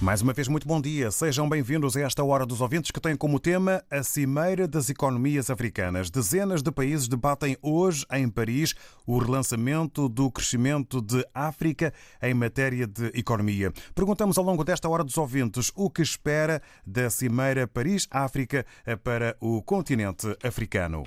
Mais 0.00 0.22
uma 0.22 0.32
vez, 0.32 0.48
muito 0.48 0.66
bom 0.66 0.80
dia. 0.80 1.10
Sejam 1.10 1.46
bem-vindos 1.46 1.94
a 1.94 2.00
esta 2.00 2.24
Hora 2.24 2.46
dos 2.46 2.62
Ouvintes 2.62 2.90
que 2.90 2.98
tem 2.98 3.14
como 3.14 3.38
tema 3.38 3.84
a 3.90 4.02
Cimeira 4.02 4.66
das 4.66 4.88
Economias 4.88 5.50
Africanas. 5.50 6.08
Dezenas 6.08 6.62
de 6.62 6.72
países 6.72 7.06
debatem 7.06 7.54
hoje, 7.60 8.06
em 8.10 8.26
Paris, 8.26 8.74
o 9.06 9.18
relançamento 9.18 10.08
do 10.08 10.30
crescimento 10.30 11.02
de 11.02 11.22
África 11.34 11.92
em 12.22 12.32
matéria 12.32 12.86
de 12.86 13.08
economia. 13.08 13.74
Perguntamos 13.94 14.38
ao 14.38 14.44
longo 14.44 14.64
desta 14.64 14.88
Hora 14.88 15.04
dos 15.04 15.18
Ouvintes 15.18 15.70
o 15.74 15.90
que 15.90 16.00
espera 16.00 16.62
da 16.86 17.10
Cimeira 17.10 17.68
Paris-África 17.68 18.64
para 19.04 19.36
o 19.38 19.60
continente 19.60 20.34
africano. 20.42 21.04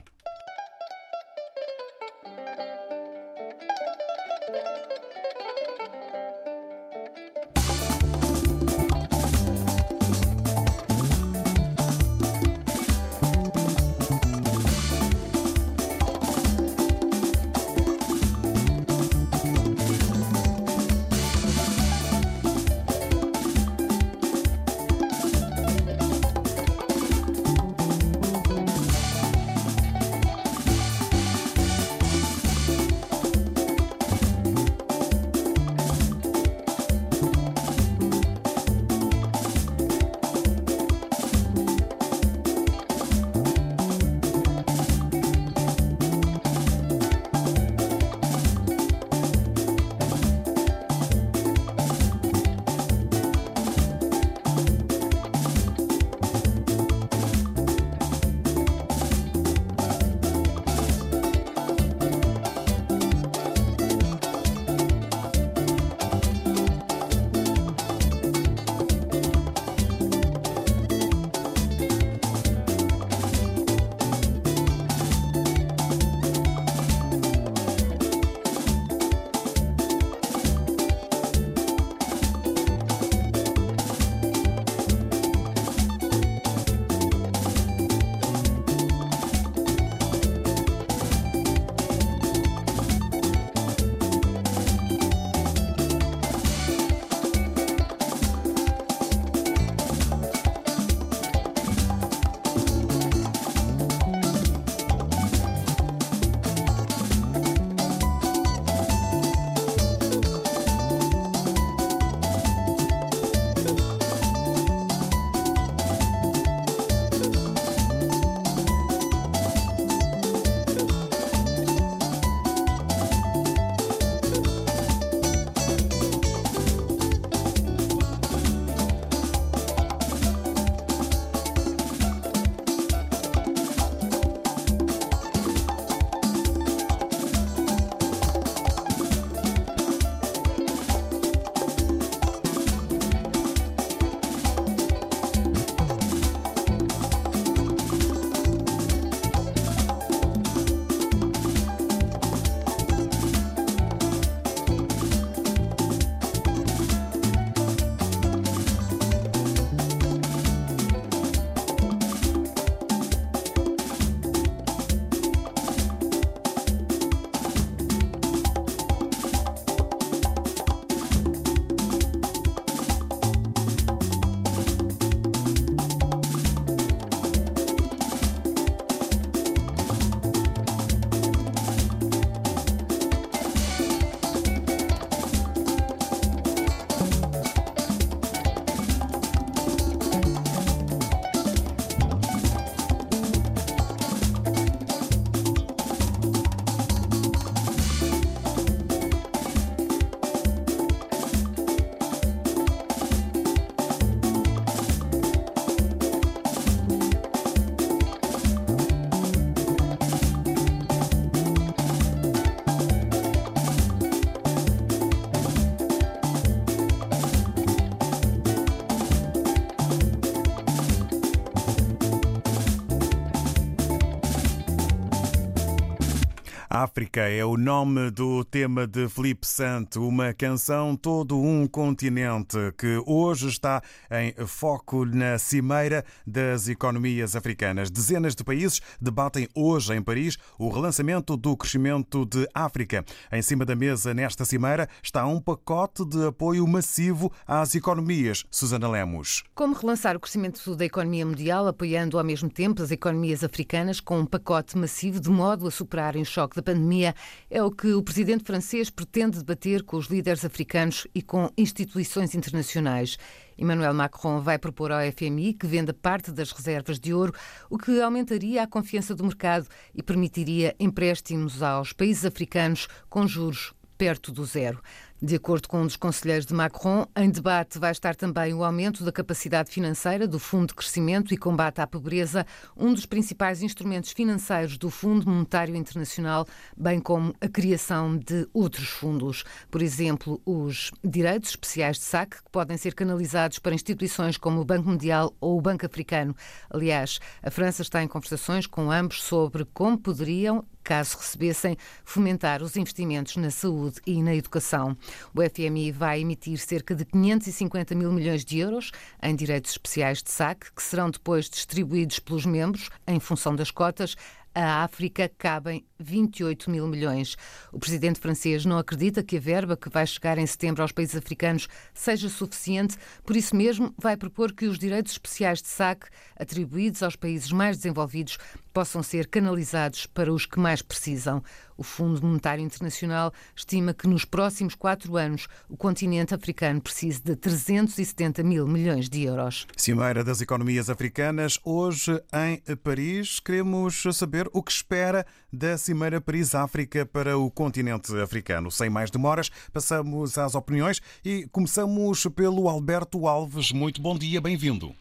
África 226.83 227.21
é 227.21 227.45
o 227.45 227.55
nome 227.55 228.11
do 228.11 228.43
tema 228.43 228.85
de 228.85 229.07
Felipe 229.07 229.47
Santo, 229.47 230.05
uma 230.05 230.33
canção 230.33 230.97
todo 230.97 231.39
um 231.39 231.65
continente 231.65 232.57
que 232.77 233.01
hoje 233.07 233.47
está 233.47 233.81
em 234.11 234.33
foco 234.45 235.05
na 235.05 235.39
cimeira 235.39 236.03
das 236.27 236.67
economias 236.67 237.37
africanas. 237.37 237.89
Dezenas 237.89 238.35
de 238.35 238.43
países 238.43 238.81
debatem 238.99 239.47
hoje 239.55 239.95
em 239.95 240.01
Paris 240.01 240.37
o 240.59 240.67
relançamento 240.67 241.37
do 241.37 241.55
crescimento 241.55 242.25
de 242.25 242.45
África. 242.53 243.05
Em 243.31 243.41
cima 243.41 243.63
da 243.63 243.77
mesa 243.77 244.13
nesta 244.13 244.43
cimeira 244.43 244.89
está 245.01 245.25
um 245.25 245.39
pacote 245.39 246.03
de 246.03 246.27
apoio 246.27 246.67
massivo 246.67 247.31
às 247.47 247.75
economias. 247.75 248.43
Susana 248.51 248.89
Lemos. 248.89 249.41
Como 249.55 249.73
relançar 249.73 250.17
o 250.17 250.19
crescimento 250.19 250.75
da 250.75 250.83
economia 250.83 251.25
mundial, 251.25 251.65
apoiando 251.65 252.17
ao 252.17 252.25
mesmo 252.25 252.49
tempo 252.49 252.83
as 252.83 252.91
economias 252.91 253.41
africanas 253.41 254.01
com 254.01 254.19
um 254.19 254.25
pacote 254.25 254.77
massivo 254.77 255.21
de 255.21 255.29
modo 255.29 255.65
a 255.65 255.71
superarem 255.71 256.23
o 256.23 256.25
choque 256.25 256.57
da 256.57 256.72
pandemia 256.73 257.13
é 257.49 257.61
o 257.61 257.71
que 257.71 257.93
o 257.93 258.01
presidente 258.01 258.43
francês 258.43 258.89
pretende 258.89 259.37
debater 259.37 259.83
com 259.83 259.95
os 259.95 260.07
líderes 260.07 260.43
africanos 260.43 261.07
e 261.13 261.21
com 261.21 261.49
instituições 261.55 262.33
internacionais. 262.33 263.17
Emmanuel 263.57 263.93
Macron 263.93 264.41
vai 264.41 264.57
propor 264.57 264.91
ao 264.91 264.99
FMI 265.11 265.53
que 265.53 265.67
venda 265.67 265.93
parte 265.93 266.31
das 266.31 266.51
reservas 266.51 266.99
de 266.99 267.13
ouro, 267.13 267.33
o 267.69 267.77
que 267.77 268.01
aumentaria 268.01 268.63
a 268.63 268.67
confiança 268.67 269.13
do 269.13 269.23
mercado 269.23 269.67
e 269.93 270.01
permitiria 270.01 270.75
empréstimos 270.79 271.61
aos 271.61 271.93
países 271.93 272.25
africanos 272.25 272.87
com 273.09 273.27
juros 273.27 273.73
perto 273.95 274.31
do 274.31 274.43
zero. 274.43 274.81
De 275.25 275.37
acordo 275.37 275.69
com 275.69 275.81
um 275.81 275.85
dos 275.85 275.95
conselheiros 275.95 276.45
de 276.45 276.53
Macron, 276.53 277.07
em 277.15 277.29
debate 277.29 277.79
vai 277.79 277.93
estar 277.93 278.13
também 278.13 278.53
o 278.53 278.61
aumento 278.61 279.05
da 279.05 279.11
capacidade 279.11 279.71
financeira 279.71 280.27
do 280.27 280.37
Fundo 280.37 280.67
de 280.67 280.73
Crescimento 280.73 281.33
e 281.33 281.37
Combate 281.37 281.79
à 281.79 281.87
Pobreza, 281.87 282.45
um 282.75 282.93
dos 282.93 283.05
principais 283.05 283.63
instrumentos 283.63 284.11
financeiros 284.11 284.77
do 284.77 284.89
Fundo 284.89 285.25
Monetário 285.29 285.77
Internacional, 285.77 286.45
bem 286.75 286.99
como 286.99 287.33
a 287.39 287.47
criação 287.47 288.17
de 288.17 288.45
outros 288.53 288.89
fundos. 288.89 289.45
Por 289.71 289.81
exemplo, 289.81 290.41
os 290.45 290.91
direitos 291.01 291.51
especiais 291.51 291.99
de 291.99 292.03
saque, 292.03 292.43
que 292.43 292.51
podem 292.51 292.75
ser 292.75 292.93
canalizados 292.93 293.59
para 293.59 293.73
instituições 293.73 294.35
como 294.35 294.59
o 294.59 294.65
Banco 294.65 294.89
Mundial 294.89 295.33
ou 295.39 295.57
o 295.57 295.61
Banco 295.61 295.85
Africano. 295.85 296.35
Aliás, 296.69 297.19
a 297.41 297.49
França 297.49 297.81
está 297.81 298.03
em 298.03 298.09
conversações 298.09 298.67
com 298.67 298.91
ambos 298.91 299.23
sobre 299.23 299.63
como 299.63 299.97
poderiam 299.97 300.65
caso 300.83 301.17
recebessem, 301.17 301.77
fomentar 302.03 302.61
os 302.61 302.75
investimentos 302.75 303.37
na 303.37 303.49
saúde 303.49 304.01
e 304.05 304.21
na 304.21 304.35
educação. 304.35 304.97
O 305.35 305.41
FMI 305.41 305.91
vai 305.91 306.21
emitir 306.21 306.57
cerca 306.57 306.95
de 306.95 307.05
550 307.05 307.95
mil 307.95 308.11
milhões 308.11 308.43
de 308.43 308.59
euros 308.59 308.91
em 309.21 309.35
direitos 309.35 309.71
especiais 309.71 310.21
de 310.21 310.31
saque, 310.31 310.71
que 310.73 310.83
serão 310.83 311.09
depois 311.09 311.49
distribuídos 311.49 312.19
pelos 312.19 312.45
membros 312.45 312.89
em 313.07 313.19
função 313.19 313.55
das 313.55 313.71
cotas 313.71 314.15
a 314.55 314.83
África 314.83 315.31
cabem 315.37 315.83
28 315.99 316.69
mil 316.69 316.87
milhões. 316.87 317.35
O 317.71 317.79
presidente 317.79 318.19
francês 318.19 318.65
não 318.65 318.77
acredita 318.77 319.23
que 319.23 319.37
a 319.37 319.39
verba 319.39 319.75
que 319.75 319.89
vai 319.89 320.05
chegar 320.05 320.37
em 320.37 320.45
setembro 320.45 320.83
aos 320.83 320.91
países 320.91 321.15
africanos 321.15 321.67
seja 321.93 322.29
suficiente, 322.29 322.95
por 323.25 323.35
isso 323.35 323.55
mesmo 323.55 323.93
vai 323.97 324.15
propor 324.15 324.53
que 324.53 324.65
os 324.65 324.77
direitos 324.77 325.13
especiais 325.13 325.61
de 325.61 325.67
saque 325.67 326.07
atribuídos 326.35 327.01
aos 327.01 327.15
países 327.15 327.51
mais 327.51 327.77
desenvolvidos 327.77 328.37
possam 328.73 329.03
ser 329.03 329.27
canalizados 329.27 330.07
para 330.07 330.33
os 330.33 330.45
que 330.45 330.59
mais 330.59 330.81
precisam. 330.81 331.43
O 331.77 331.83
Fundo 331.83 332.25
Monetário 332.25 332.63
Internacional 332.63 333.31
estima 333.55 333.93
que 333.93 334.07
nos 334.07 334.25
próximos 334.25 334.75
quatro 334.75 335.15
anos 335.15 335.47
o 335.69 335.77
continente 335.77 336.33
africano 336.33 336.81
precise 336.81 337.21
de 337.21 337.35
370 337.35 338.43
mil 338.43 338.67
milhões 338.67 339.09
de 339.09 339.23
euros. 339.23 339.67
Cimeira 339.77 340.23
das 340.23 340.41
Economias 340.41 340.89
Africanas, 340.89 341.59
hoje 341.63 342.21
em 342.33 342.75
Paris. 342.77 343.39
Queremos 343.39 344.03
saber 344.13 344.49
o 344.51 344.61
que 344.61 344.71
espera 344.71 345.25
da 345.51 345.77
Cimeira 345.77 346.19
Paris-África 346.19 347.05
para 347.05 347.37
o 347.37 347.51
continente 347.51 348.15
africano. 348.19 348.71
Sem 348.71 348.89
mais 348.89 349.11
demoras, 349.11 349.49
passamos 349.71 350.37
às 350.37 350.55
opiniões 350.55 351.01
e 351.23 351.47
começamos 351.51 352.25
pelo 352.35 352.67
Alberto 352.67 353.27
Alves. 353.27 353.71
Muito 353.71 354.01
bom 354.01 354.17
dia, 354.17 354.41
bem-vindo. 354.41 354.95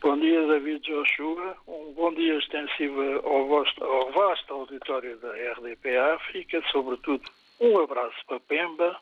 Bom 0.00 0.18
dia, 0.18 0.46
David 0.46 0.80
Joshua. 0.80 1.56
Um 1.66 1.92
bom 1.92 2.12
dia 2.14 2.38
extensivo 2.38 3.00
ao, 3.24 3.54
ao 3.84 4.12
vasto 4.12 4.54
auditório 4.54 5.16
da 5.18 5.30
RDP 5.52 5.96
África, 5.96 6.62
sobretudo 6.72 7.22
um 7.60 7.78
abraço 7.78 8.16
para 8.26 8.40
Pemba, 8.40 8.98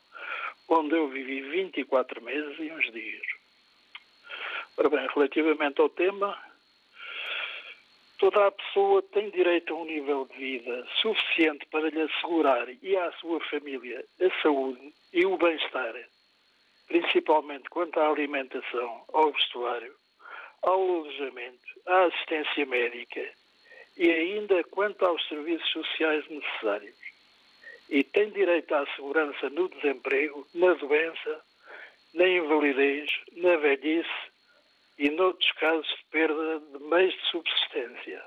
onde 0.67 0.95
eu 0.95 1.07
vivi 1.07 1.41
24 1.41 2.21
meses 2.21 2.57
e 2.59 2.71
uns 2.71 2.91
dias. 2.91 3.25
Ora 4.77 4.89
bem, 4.89 5.07
relativamente 5.13 5.81
ao 5.81 5.89
tema, 5.89 6.37
toda 8.17 8.47
a 8.47 8.51
pessoa 8.51 9.01
tem 9.01 9.29
direito 9.29 9.73
a 9.73 9.77
um 9.77 9.85
nível 9.85 10.25
de 10.25 10.37
vida 10.37 10.87
suficiente 11.01 11.65
para 11.67 11.89
lhe 11.89 12.01
assegurar 12.01 12.67
e 12.81 12.95
à 12.95 13.11
sua 13.13 13.39
família 13.49 14.05
a 14.21 14.41
saúde 14.41 14.93
e 15.13 15.25
o 15.25 15.37
bem-estar, 15.37 15.95
principalmente 16.87 17.69
quanto 17.69 17.99
à 17.99 18.09
alimentação, 18.09 19.03
ao 19.13 19.31
vestuário, 19.31 19.98
ao 20.61 20.81
alojamento, 20.81 21.81
à 21.85 22.05
assistência 22.05 22.65
médica 22.65 23.39
e 23.97 24.09
ainda 24.09 24.63
quanto 24.65 25.05
aos 25.05 25.27
serviços 25.27 25.69
sociais 25.71 26.27
necessários. 26.29 26.95
E 27.89 28.03
tem 28.03 28.29
direito 28.31 28.73
à 28.73 28.85
segurança 28.95 29.49
no 29.49 29.67
desemprego, 29.69 30.47
na 30.53 30.73
doença, 30.75 31.41
na 32.13 32.27
invalidez, 32.27 33.09
na 33.33 33.57
velhice 33.57 34.09
e 34.97 35.09
noutros 35.09 35.51
casos 35.53 35.87
de 35.87 36.05
perda 36.11 36.59
de 36.59 36.83
meios 36.85 37.13
de 37.13 37.29
subsistência, 37.29 38.23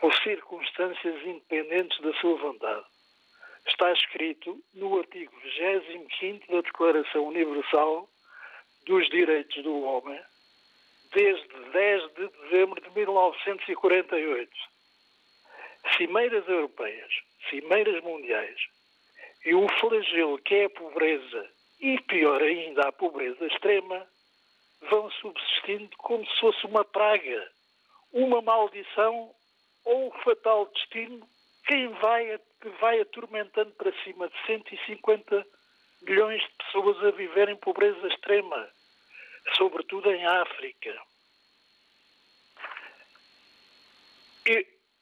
por 0.00 0.14
circunstâncias 0.22 1.22
independentes 1.24 2.00
da 2.00 2.12
sua 2.14 2.36
vontade. 2.36 2.86
Está 3.66 3.92
escrito 3.92 4.62
no 4.74 4.98
artigo 4.98 5.32
25 5.42 6.52
da 6.52 6.60
Declaração 6.60 7.26
Universal 7.26 8.08
dos 8.86 9.08
Direitos 9.08 9.62
do 9.62 9.82
Homem, 9.82 10.20
desde 11.16 11.48
10 11.72 12.14
de 12.14 12.28
dezembro 12.28 12.78
de 12.78 12.90
1948. 12.90 14.50
Cimeiras 15.96 16.46
europeias, 16.46 17.10
cimeiras 17.48 18.02
mundiais 18.04 18.60
e 19.46 19.54
o 19.54 19.66
flagelo 19.80 20.36
que 20.38 20.54
é 20.54 20.64
a 20.66 20.70
pobreza 20.70 21.50
e, 21.80 21.98
pior 22.02 22.42
ainda, 22.42 22.88
a 22.88 22.92
pobreza 22.92 23.46
extrema, 23.46 24.06
vão 24.90 25.10
subsistindo 25.12 25.88
como 25.96 26.26
se 26.26 26.38
fosse 26.38 26.66
uma 26.66 26.84
praga, 26.84 27.50
uma 28.12 28.42
maldição 28.42 29.34
ou 29.86 30.08
um 30.08 30.10
fatal 30.22 30.66
destino 30.66 31.26
que 31.66 31.88
vai, 32.02 32.38
que 32.60 32.68
vai 32.80 33.00
atormentando 33.00 33.70
para 33.72 33.92
cima 34.04 34.28
de 34.28 34.46
150 34.46 35.46
milhões 36.02 36.42
de 36.42 36.50
pessoas 36.58 37.02
a 37.04 37.10
viver 37.12 37.48
em 37.48 37.56
pobreza 37.56 38.06
extrema 38.06 38.68
sobretudo 39.54 40.10
em 40.10 40.24
África. 40.24 40.96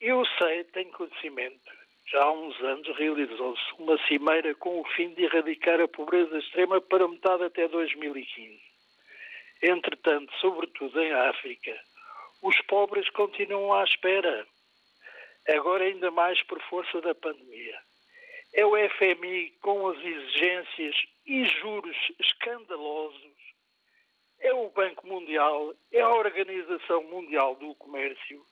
Eu, 0.01 0.25
sei, 0.37 0.63
tenho 0.65 0.91
conhecimento, 0.91 1.71
já 2.07 2.23
há 2.23 2.31
uns 2.31 2.59
anos 2.61 2.87
realizou-se 2.97 3.73
uma 3.79 3.97
cimeira 4.07 4.53
com 4.55 4.81
o 4.81 4.85
fim 4.89 5.13
de 5.13 5.23
erradicar 5.23 5.79
a 5.79 5.87
pobreza 5.87 6.37
extrema 6.37 6.81
para 6.81 7.07
metade 7.07 7.43
até 7.43 7.67
2015. 7.67 8.59
Entretanto, 9.61 10.31
sobretudo 10.39 11.01
em 11.01 11.11
África, 11.11 11.75
os 12.41 12.59
pobres 12.61 13.09
continuam 13.11 13.73
à 13.73 13.83
espera, 13.83 14.45
agora 15.49 15.85
ainda 15.85 16.11
mais 16.11 16.41
por 16.43 16.61
força 16.63 17.01
da 17.01 17.15
pandemia. 17.15 17.79
É 18.53 18.65
o 18.65 18.75
FMI 18.89 19.51
com 19.61 19.87
as 19.87 19.97
exigências 19.97 20.95
e 21.25 21.45
juros 21.45 21.97
escandalosos 22.19 23.34
é 24.45 24.53
o 24.53 24.69
Banco 24.69 25.07
Mundial, 25.07 25.73
é 25.91 26.01
a 26.01 26.09
Organização 26.09 27.03
Mundial 27.05 27.55
do 27.55 27.73
Comércio, 27.75 28.45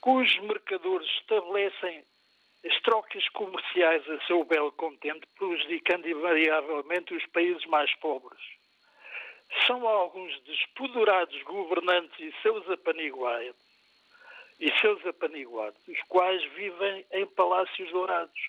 cujos 0.00 0.36
mercadores 0.40 1.08
estabelecem 1.20 2.04
as 2.66 2.80
trocas 2.82 3.28
comerciais 3.28 4.08
a 4.10 4.20
seu 4.26 4.44
belo 4.44 4.72
contente, 4.72 5.24
prejudicando 5.38 6.08
invariavelmente 6.08 7.14
os 7.14 7.24
países 7.26 7.64
mais 7.66 7.92
pobres. 8.00 8.40
São 9.64 9.86
alguns 9.86 10.40
despoderados 10.42 11.40
governantes 11.44 12.18
e 12.18 12.34
seus 12.42 12.68
apaniguados, 12.68 13.54
e 14.58 14.72
seus 14.80 15.06
apaniguados, 15.06 15.80
os 15.86 16.02
quais 16.08 16.42
vivem 16.54 17.06
em 17.12 17.26
palácios 17.26 17.88
dourados, 17.92 18.40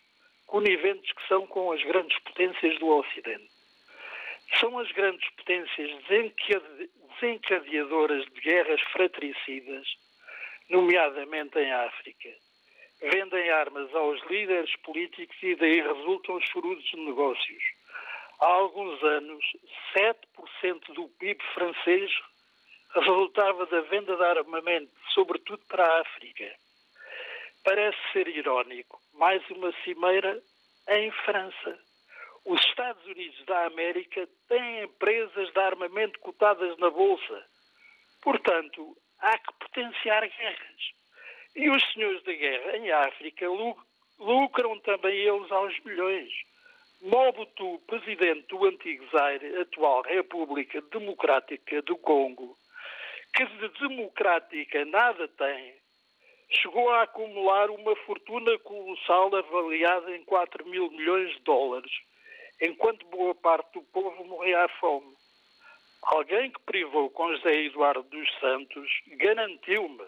coniventes 0.48 1.12
que 1.12 1.27
são 1.27 1.46
com 1.46 1.72
as 1.72 1.84
grandes 1.84 2.18
potências 2.20 2.80
do 2.80 2.88
Ocidente 2.88 3.52
são 4.60 4.77
as 4.79 4.91
grandes 4.91 5.27
potências 5.31 5.91
desencadeadoras 7.19 8.25
de 8.25 8.41
guerras 8.41 8.81
fratricidas, 8.91 9.88
nomeadamente 10.69 11.60
em 11.60 11.72
África. 11.72 12.29
Vendem 13.01 13.50
armas 13.50 13.93
aos 13.93 14.22
líderes 14.29 14.74
políticos 14.77 15.36
e 15.41 15.55
daí 15.55 15.81
resultam 15.81 16.39
chorudos 16.41 16.93
negócios. 16.93 17.63
Há 18.39 18.48
alguns 18.48 19.01
anos, 19.03 19.43
7% 19.95 20.93
do 20.93 21.10
PIB 21.19 21.41
francês 21.53 22.12
resultava 22.95 23.65
da 23.65 23.81
venda 23.81 24.15
de 24.15 24.24
armamento, 24.24 24.91
sobretudo 25.13 25.63
para 25.67 25.86
a 25.86 26.01
África. 26.01 26.53
parece 27.63 27.98
ser 28.12 28.27
irónico, 28.27 29.00
mais 29.13 29.41
uma 29.50 29.72
cimeira 29.83 30.41
em 30.89 31.12
França. 31.12 31.79
Os 32.45 32.59
Estados 32.62 33.05
Unidos 33.05 33.45
da 33.45 33.65
América 33.65 34.27
têm 34.50 34.83
empresas 34.83 35.51
de 35.51 35.59
armamento 35.59 36.19
cotadas 36.19 36.77
na 36.77 36.89
Bolsa. 36.89 37.45
Portanto, 38.21 38.97
há 39.19 39.38
que 39.38 39.53
potenciar 39.59 40.27
guerras. 40.27 40.93
E 41.55 41.69
os 41.69 41.83
senhores 41.93 42.23
da 42.23 42.33
guerra 42.33 42.77
em 42.77 42.91
África 42.91 43.47
lucram 44.19 44.79
também 44.79 45.15
eles 45.15 45.51
aos 45.51 45.79
milhões. 45.81 46.31
Mobutu, 47.01 47.79
presidente 47.85 48.47
do 48.47 48.65
antigo 48.65 49.05
Zaire, 49.12 49.57
atual 49.57 50.01
República 50.03 50.81
Democrática 50.83 51.81
do 51.81 51.97
Congo, 51.97 52.57
que 53.35 53.45
de 53.45 53.67
democrática 53.79 54.85
nada 54.85 55.27
tem, 55.27 55.75
chegou 56.50 56.89
a 56.91 57.03
acumular 57.03 57.69
uma 57.69 57.95
fortuna 57.97 58.57
colossal 58.59 59.35
avaliada 59.35 60.15
em 60.15 60.23
4 60.23 60.65
mil 60.65 60.89
milhões 60.91 61.33
de 61.33 61.39
dólares, 61.41 61.91
enquanto 62.62 63.05
boa 63.07 63.36
parte 63.36 63.74
do 63.74 63.81
povo 63.86 64.24
morria 64.25 64.65
à 64.65 64.69
fome. 64.79 65.13
Alguém 66.03 66.51
que 66.51 66.60
privou 66.62 67.10
com 67.10 67.33
José 67.36 67.65
Eduardo 67.65 68.03
dos 68.03 68.29
Santos 68.39 68.89
garantiu-me 69.07 70.05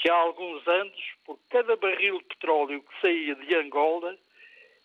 que 0.00 0.10
há 0.10 0.14
alguns 0.14 0.66
anos, 0.66 1.14
por 1.24 1.38
cada 1.50 1.76
barril 1.76 2.18
de 2.18 2.24
petróleo 2.24 2.82
que 2.82 3.00
saía 3.00 3.34
de 3.34 3.54
Angola, 3.54 4.18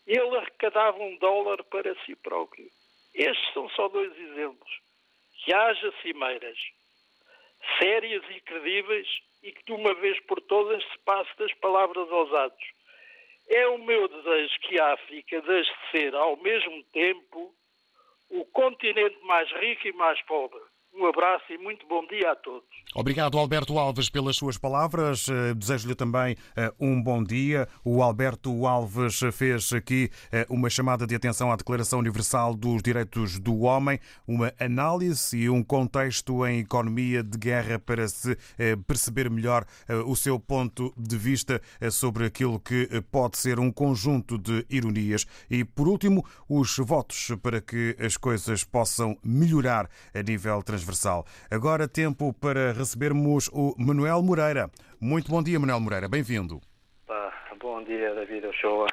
ele 0.05 0.37
arrecadava 0.37 0.97
um 0.97 1.17
dólar 1.17 1.63
para 1.65 1.95
si 2.05 2.15
próprio. 2.15 2.69
Estes 3.13 3.53
são 3.53 3.69
só 3.69 3.87
dois 3.87 4.15
exemplos. 4.17 4.69
Que 5.43 5.53
haja 5.53 5.93
cimeiras 6.01 6.57
sérias 7.77 8.23
e 8.29 8.41
credíveis 8.41 9.07
e 9.43 9.51
que 9.51 9.63
de 9.65 9.73
uma 9.73 9.93
vez 9.95 10.19
por 10.21 10.41
todas 10.41 10.83
se 10.83 10.99
passe 10.99 11.29
das 11.37 11.53
palavras 11.55 12.09
aos 12.11 12.33
atos. 12.33 12.67
É 13.49 13.67
o 13.67 13.79
meu 13.79 14.07
desejo 14.07 14.59
que 14.61 14.79
a 14.79 14.93
África 14.93 15.41
deixe 15.41 15.71
de 15.71 15.91
ser, 15.91 16.15
ao 16.15 16.37
mesmo 16.37 16.83
tempo, 16.93 17.51
o 18.29 18.45
continente 18.45 19.17
mais 19.23 19.51
rico 19.53 19.87
e 19.87 19.93
mais 19.93 20.21
pobre. 20.23 20.61
Um 20.99 21.05
abraço 21.07 21.45
e 21.49 21.57
muito 21.57 21.87
bom 21.87 22.05
dia 22.07 22.33
a 22.33 22.35
todos. 22.35 22.67
Obrigado, 22.93 23.37
Alberto 23.37 23.79
Alves, 23.79 24.09
pelas 24.09 24.35
suas 24.35 24.57
palavras. 24.57 25.29
Eh, 25.29 25.53
desejo-lhe 25.53 25.95
também 25.95 26.35
eh, 26.57 26.73
um 26.77 27.01
bom 27.01 27.23
dia. 27.23 27.69
O 27.85 28.03
Alberto 28.03 28.67
Alves 28.67 29.21
fez 29.31 29.71
aqui 29.71 30.09
eh, 30.29 30.45
uma 30.49 30.69
chamada 30.69 31.07
de 31.07 31.15
atenção 31.15 31.53
à 31.53 31.55
Declaração 31.55 31.99
Universal 31.99 32.53
dos 32.53 32.81
Direitos 32.81 33.39
do 33.39 33.61
Homem, 33.61 33.97
uma 34.27 34.51
análise 34.59 35.37
e 35.37 35.49
um 35.49 35.63
contexto 35.63 36.45
em 36.45 36.59
economia 36.59 37.23
de 37.23 37.37
guerra 37.37 37.79
para 37.79 38.05
se 38.09 38.35
perceber 38.85 39.29
melhor 39.29 39.65
o 40.05 40.15
seu 40.15 40.39
ponto 40.39 40.93
de 40.97 41.17
vista 41.17 41.61
sobre 41.91 42.25
aquilo 42.25 42.59
que 42.59 42.87
pode 43.11 43.37
ser 43.37 43.59
um 43.59 43.71
conjunto 43.71 44.37
de 44.37 44.65
ironias. 44.69 45.25
E, 45.49 45.63
por 45.63 45.87
último, 45.87 46.25
os 46.49 46.77
votos 46.77 47.31
para 47.41 47.61
que 47.61 47.95
as 47.99 48.17
coisas 48.17 48.63
possam 48.63 49.17
melhorar 49.23 49.89
a 50.13 50.21
nível 50.21 50.61
transversal 50.63 50.88
transversal. 50.89 51.25
Agora 51.51 51.87
tempo 51.87 52.33
para 52.33 52.73
recebermos 52.73 53.47
o 53.49 53.75
Manuel 53.77 54.21
Moreira. 54.21 54.69
Muito 54.99 55.29
bom 55.29 55.41
dia, 55.41 55.59
Manuel 55.59 55.79
Moreira. 55.79 56.09
Bem-vindo. 56.09 56.59
bom 57.59 57.83
dia, 57.83 58.13
David 58.15 58.47
Ochoa. 58.47 58.87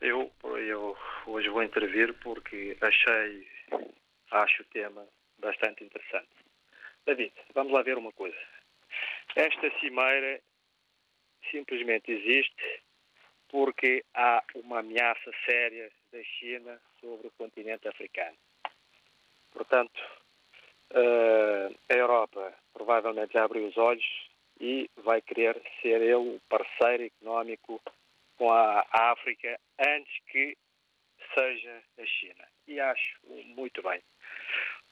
Eu, 0.00 0.30
eu 0.42 0.96
hoje 1.26 1.48
vou 1.48 1.62
intervir 1.62 2.12
porque 2.22 2.76
achei, 2.80 3.46
acho 4.30 4.62
o 4.62 4.66
tema 4.66 5.06
bastante 5.38 5.82
interessante. 5.84 6.28
David, 7.06 7.32
vamos 7.54 7.72
lá 7.72 7.82
ver 7.82 7.96
uma 7.96 8.12
coisa. 8.12 8.36
Esta 9.34 9.70
cimeira 9.80 10.40
simplesmente 11.50 12.10
existe 12.12 12.82
porque 13.48 14.04
há 14.14 14.42
uma 14.56 14.80
ameaça 14.80 15.30
séria 15.46 15.90
da 16.12 16.22
China 16.22 16.80
sobre 17.00 17.28
o 17.28 17.32
continente 17.32 17.86
africano. 17.88 18.36
Portanto, 19.52 20.00
Uh, 20.94 21.74
a 21.90 21.94
Europa 21.94 22.54
provavelmente 22.72 23.32
já 23.32 23.44
abriu 23.44 23.66
os 23.66 23.76
olhos 23.76 24.04
e 24.60 24.88
vai 24.98 25.20
querer 25.20 25.60
ser 25.82 26.00
ele 26.00 26.14
o 26.14 26.40
parceiro 26.48 27.02
económico 27.02 27.82
com 28.36 28.52
a 28.52 28.86
África 28.92 29.58
antes 29.78 30.12
que 30.28 30.56
seja 31.34 31.82
a 31.98 32.06
China. 32.06 32.48
E 32.68 32.78
acho 32.78 33.18
muito 33.56 33.82
bem. 33.82 34.00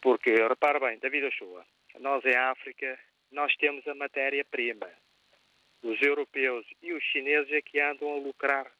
Porque, 0.00 0.34
repara 0.34 0.80
bem, 0.80 0.98
David 0.98 1.26
Ochoa, 1.26 1.64
nós 2.00 2.24
em 2.24 2.36
África, 2.36 2.98
nós 3.30 3.54
temos 3.56 3.86
a 3.86 3.94
matéria-prima. 3.94 4.90
Os 5.82 6.00
europeus 6.02 6.66
e 6.82 6.92
os 6.92 7.02
chineses 7.04 7.52
é 7.52 7.62
que 7.62 7.80
andam 7.80 8.12
a 8.12 8.16
lucrar 8.16 8.70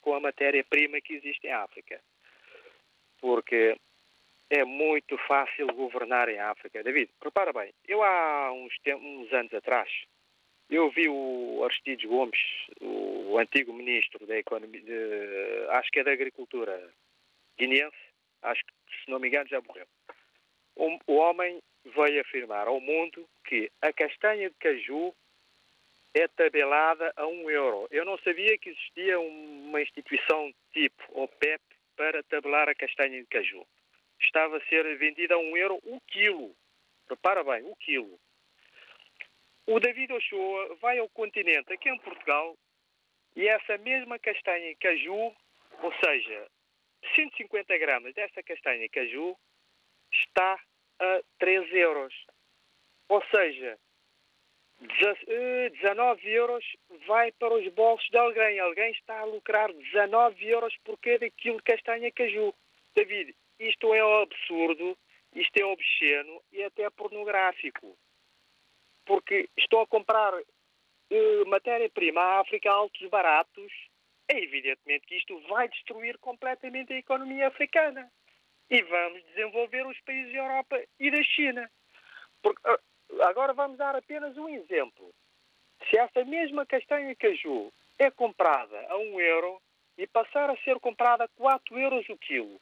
com 0.00 0.14
a 0.14 0.20
matéria-prima 0.20 1.00
que 1.00 1.14
existe 1.14 1.46
em 1.46 1.52
África. 1.52 2.00
Porque 3.20 3.76
é 4.52 4.64
muito 4.66 5.16
fácil 5.26 5.66
governar 5.68 6.28
em 6.28 6.38
África. 6.38 6.82
David, 6.82 7.10
repara 7.24 7.54
bem, 7.54 7.72
eu 7.88 8.02
há 8.02 8.52
uns, 8.52 8.74
uns 8.86 9.32
anos 9.32 9.54
atrás, 9.54 9.90
eu 10.68 10.90
vi 10.90 11.08
o 11.08 11.64
Aristides 11.64 12.04
Gomes, 12.04 12.38
o 12.78 13.38
antigo 13.38 13.72
ministro 13.72 14.26
da 14.26 14.36
Economia, 14.36 14.82
de, 14.82 15.66
acho 15.70 15.90
que 15.90 16.00
é 16.00 16.04
da 16.04 16.12
Agricultura 16.12 16.92
guineense, 17.58 17.96
acho 18.42 18.62
que, 18.62 18.72
se 19.02 19.10
não 19.10 19.18
me 19.18 19.28
engano, 19.28 19.48
já 19.48 19.58
morreu. 19.62 19.86
O, 20.76 20.98
o 21.06 21.14
homem 21.14 21.58
veio 21.86 22.20
afirmar 22.20 22.68
ao 22.68 22.78
mundo 22.78 23.26
que 23.46 23.72
a 23.80 23.90
castanha 23.90 24.50
de 24.50 24.56
caju 24.56 25.14
é 26.12 26.28
tabelada 26.28 27.10
a 27.16 27.26
um 27.26 27.48
euro. 27.48 27.88
Eu 27.90 28.04
não 28.04 28.18
sabia 28.18 28.58
que 28.58 28.68
existia 28.68 29.18
uma 29.18 29.80
instituição 29.80 30.52
tipo 30.74 31.02
OPEP 31.10 31.62
para 31.96 32.22
tabelar 32.24 32.68
a 32.68 32.74
castanha 32.74 33.18
de 33.18 33.26
caju 33.28 33.66
estava 34.22 34.56
a 34.56 34.64
ser 34.66 34.96
vendida 34.98 35.34
a 35.34 35.38
um 35.38 35.56
euro 35.56 35.78
o 35.84 36.00
quilo. 36.02 36.54
Repara 37.08 37.42
bem, 37.44 37.62
o 37.64 37.76
quilo. 37.76 38.18
O 39.66 39.78
David 39.78 40.12
Ochoa 40.12 40.76
vai 40.76 40.98
ao 40.98 41.08
continente, 41.10 41.72
aqui 41.72 41.88
em 41.88 41.98
Portugal, 41.98 42.56
e 43.36 43.46
essa 43.46 43.78
mesma 43.78 44.18
castanha 44.18 44.74
caju, 44.80 45.34
ou 45.82 45.92
seja, 46.04 46.48
150 47.14 47.78
gramas 47.78 48.14
dessa 48.14 48.42
castanha 48.42 48.88
caju, 48.88 49.36
está 50.12 50.60
a 50.98 51.20
3 51.38 51.72
euros. 51.74 52.14
Ou 53.08 53.22
seja, 53.26 53.78
19 54.80 56.28
eh, 56.28 56.32
euros 56.32 56.64
vai 57.06 57.30
para 57.32 57.54
os 57.54 57.68
bolsos 57.72 58.08
de 58.10 58.18
alguém. 58.18 58.58
Alguém 58.58 58.90
está 58.92 59.20
a 59.20 59.24
lucrar 59.24 59.72
19 59.72 60.46
euros 60.48 60.76
por 60.84 60.98
cada 60.98 61.28
quilo 61.30 61.58
de 61.58 61.62
castanha 61.62 62.10
caju. 62.10 62.54
David, 62.94 63.34
isto 63.68 63.94
é 63.94 64.22
absurdo, 64.22 64.98
isto 65.34 65.56
é 65.56 65.64
obsceno 65.64 66.42
e 66.52 66.62
até 66.64 66.88
pornográfico. 66.90 67.96
Porque 69.04 69.48
estou 69.56 69.80
a 69.80 69.86
comprar 69.86 70.34
uh, 70.34 71.46
matéria-prima 71.46 72.20
à 72.20 72.40
África 72.40 72.70
a 72.70 72.74
altos 72.74 73.08
baratos, 73.08 73.72
é 74.28 74.38
evidentemente 74.38 75.06
que 75.06 75.16
isto 75.16 75.38
vai 75.48 75.68
destruir 75.68 76.18
completamente 76.18 76.92
a 76.92 76.98
economia 76.98 77.48
africana. 77.48 78.10
E 78.70 78.82
vamos 78.82 79.22
desenvolver 79.24 79.86
os 79.86 80.00
países 80.00 80.32
da 80.32 80.38
Europa 80.38 80.82
e 80.98 81.10
da 81.10 81.22
China. 81.22 81.70
Porque, 82.42 82.68
uh, 82.68 83.22
agora 83.22 83.52
vamos 83.52 83.78
dar 83.78 83.94
apenas 83.94 84.36
um 84.36 84.48
exemplo. 84.48 85.12
Se 85.88 85.98
essa 85.98 86.24
mesma 86.24 86.64
castanha 86.64 87.14
caju 87.16 87.72
é 87.98 88.10
comprada 88.10 88.86
a 88.88 88.96
um 88.96 89.20
euro 89.20 89.60
e 89.98 90.06
passar 90.06 90.48
a 90.50 90.56
ser 90.58 90.78
comprada 90.80 91.24
a 91.24 91.28
4 91.28 91.78
euros 91.78 92.08
o 92.08 92.16
quilo, 92.16 92.60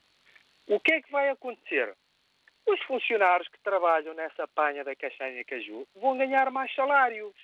o 0.71 0.79
que 0.79 0.93
é 0.93 1.03
que 1.03 1.11
vai 1.11 1.29
acontecer? 1.29 1.93
Os 2.65 2.81
funcionários 2.83 3.49
que 3.49 3.59
trabalham 3.59 4.15
nessa 4.15 4.47
panha 4.47 4.85
da 4.85 4.95
castanha 4.95 5.45
caju 5.45 5.85
vão 5.97 6.17
ganhar 6.17 6.49
mais 6.53 6.73
salários. 6.77 7.35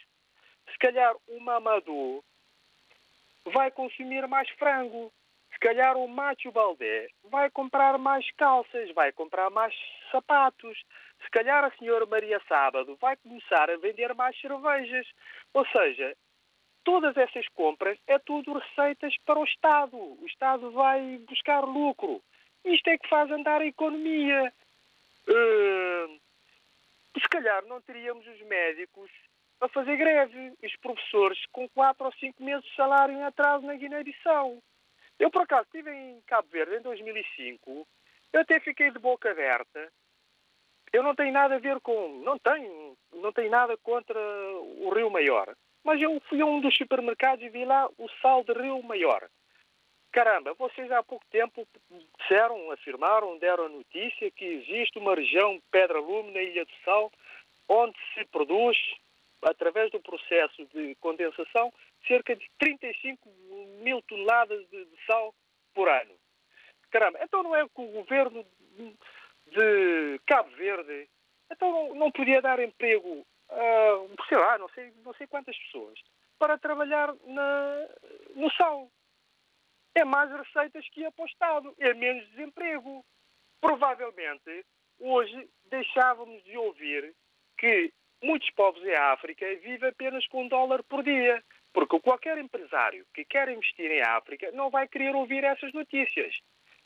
Se 0.71 0.79
calhar 0.79 1.13
o 1.27 1.41
mamador 1.41 2.23
vai 3.47 3.73
consumir 3.73 4.27
mais 4.29 4.49
frango. 4.51 5.13
Se 5.53 5.59
calhar 5.59 5.97
o 5.97 6.07
macho 6.07 6.53
baldé 6.53 7.09
vai 7.25 7.51
comprar 7.51 7.99
mais 7.99 8.31
calças, 8.37 8.93
vai 8.93 9.11
comprar 9.11 9.51
mais 9.51 9.75
sapatos. 10.13 10.79
Se 11.25 11.31
calhar 11.31 11.65
a 11.65 11.77
senhora 11.79 12.07
Maria 12.07 12.41
Sábado 12.47 12.97
vai 13.01 13.17
começar 13.17 13.69
a 13.69 13.77
vender 13.77 14.15
mais 14.15 14.41
cervejas. 14.41 15.07
Ou 15.53 15.67
seja, 15.67 16.17
todas 16.85 17.17
essas 17.17 17.49
compras 17.49 17.99
é 18.07 18.21
tudo 18.21 18.57
receitas 18.57 19.17
para 19.25 19.41
o 19.41 19.45
Estado. 19.45 19.97
O 19.97 20.27
Estado 20.27 20.71
vai 20.71 21.19
buscar 21.27 21.65
lucro. 21.65 22.23
Isto 22.67 22.89
é 22.89 22.99
que 22.99 23.09
faz 23.09 23.31
andar 23.31 23.61
a 23.61 23.67
economia. 23.67 24.53
Uh, 25.29 26.21
se 27.19 27.29
calhar 27.29 27.65
não 27.67 27.81
teríamos 27.81 28.27
os 28.27 28.41
médicos 28.43 29.11
a 29.61 29.69
fazer 29.69 29.97
greve, 29.97 30.53
os 30.63 30.77
professores 30.77 31.39
com 31.53 31.69
quatro 31.71 32.07
ou 32.07 32.13
cinco 32.15 32.43
meses 32.43 32.65
de 32.65 32.75
salário 32.75 33.15
em 33.15 33.23
atraso 33.23 33.65
na 33.65 33.75
Guiné-Bissau. 33.75 34.63
Eu, 35.19 35.31
por 35.31 35.43
acaso, 35.43 35.63
estive 35.65 35.91
em 35.91 36.21
Cabo 36.27 36.49
Verde 36.51 36.77
em 36.77 36.83
2005, 36.83 37.87
eu 38.33 38.41
até 38.41 38.61
fiquei 38.61 38.91
de 38.91 38.99
boca 38.99 39.31
aberta. 39.31 39.91
Eu 40.93 41.03
não 41.03 41.15
tenho 41.15 41.33
nada 41.33 41.55
a 41.55 41.59
ver 41.59 41.81
com. 41.81 42.21
Não 42.23 42.39
tenho, 42.39 42.97
não 43.15 43.33
tenho 43.33 43.51
nada 43.51 43.77
contra 43.79 44.19
o 44.19 44.93
Rio 44.95 45.11
Maior. 45.11 45.55
Mas 45.83 46.01
eu 46.03 46.21
fui 46.29 46.41
a 46.41 46.47
um 46.47 46.61
dos 46.61 46.77
supermercados 46.77 47.45
e 47.45 47.49
vi 47.49 47.65
lá 47.65 47.89
o 47.97 48.09
sal 48.21 48.45
de 48.45 48.53
Rio 48.53 48.83
Maior. 48.83 49.27
Caramba, 50.17 50.55
vocês 50.55 50.91
há 50.91 51.03
pouco 51.03 51.27
tempo 51.27 51.69
disseram, 52.19 52.71
afirmaram, 52.71 53.37
deram 53.37 53.67
a 53.67 53.69
notícia 53.69 54.31
que 54.31 54.47
existe 54.47 54.99
uma 54.99 55.15
região, 55.15 55.61
Pedra 55.71 56.01
Lume, 56.01 56.33
na 56.33 56.41
Ilha 56.41 56.65
do 56.65 56.73
Sal, 56.87 57.13
onde 57.69 57.95
se 58.15 58.25
produz, 58.25 58.79
através 59.43 59.93
do 59.93 60.01
processo 60.01 60.65
de 60.73 60.95
condensação, 61.03 61.71
cerca 62.09 62.35
de 62.35 62.51
35 62.59 63.29
mil 63.83 64.01
toneladas 64.09 64.67
de, 64.71 64.87
de 64.87 65.05
sal 65.05 65.35
por 65.75 65.87
ano. 65.87 66.15
Caramba, 66.91 67.19
então 67.23 67.43
não 67.43 67.55
é 67.55 67.65
que 67.65 67.71
o 67.77 67.89
governo 67.89 68.43
de 69.49 70.19
Cabo 70.27 70.49
Verde 70.57 71.11
então 71.53 71.71
não, 71.71 71.95
não 71.95 72.11
podia 72.11 72.41
dar 72.41 72.59
emprego 72.59 73.23
a, 73.51 74.27
sei 74.31 74.39
lá, 74.39 74.57
não 74.57 74.69
sei, 74.71 74.95
não 75.05 75.13
sei 75.13 75.27
quantas 75.27 75.59
pessoas 75.59 76.01
para 76.39 76.57
trabalhar 76.57 77.15
na, 77.27 77.87
no 78.35 78.51
sal. 78.53 78.91
É 79.97 80.05
mais 80.05 80.31
receitas 80.31 80.87
que 80.91 81.01
ia 81.01 81.11
para 81.11 81.23
o 81.23 81.27
Estado, 81.27 81.75
é 81.79 81.95
menos 81.95 82.29
desemprego. 82.29 83.03
Provavelmente, 83.63 84.63
hoje 85.01 85.49
deixávamos 85.71 86.45
de 86.45 86.55
ouvir 86.59 87.15
que 87.57 87.91
muitos 88.23 88.51
povos 88.51 88.85
em 88.85 88.95
África 88.95 89.47
vivem 89.57 89.89
apenas 89.89 90.27
com 90.29 90.45
um 90.45 90.49
dólar 90.49 90.83
por 90.85 91.03
dia. 91.03 91.43
Porque 91.73 91.99
qualquer 92.01 92.37
empresário 92.37 93.07
que 93.15 93.25
quer 93.25 93.49
investir 93.49 93.91
em 93.91 94.03
África 94.03 94.51
não 94.53 94.69
vai 94.69 94.87
querer 94.87 95.15
ouvir 95.15 95.43
essas 95.45 95.73
notícias. 95.73 96.35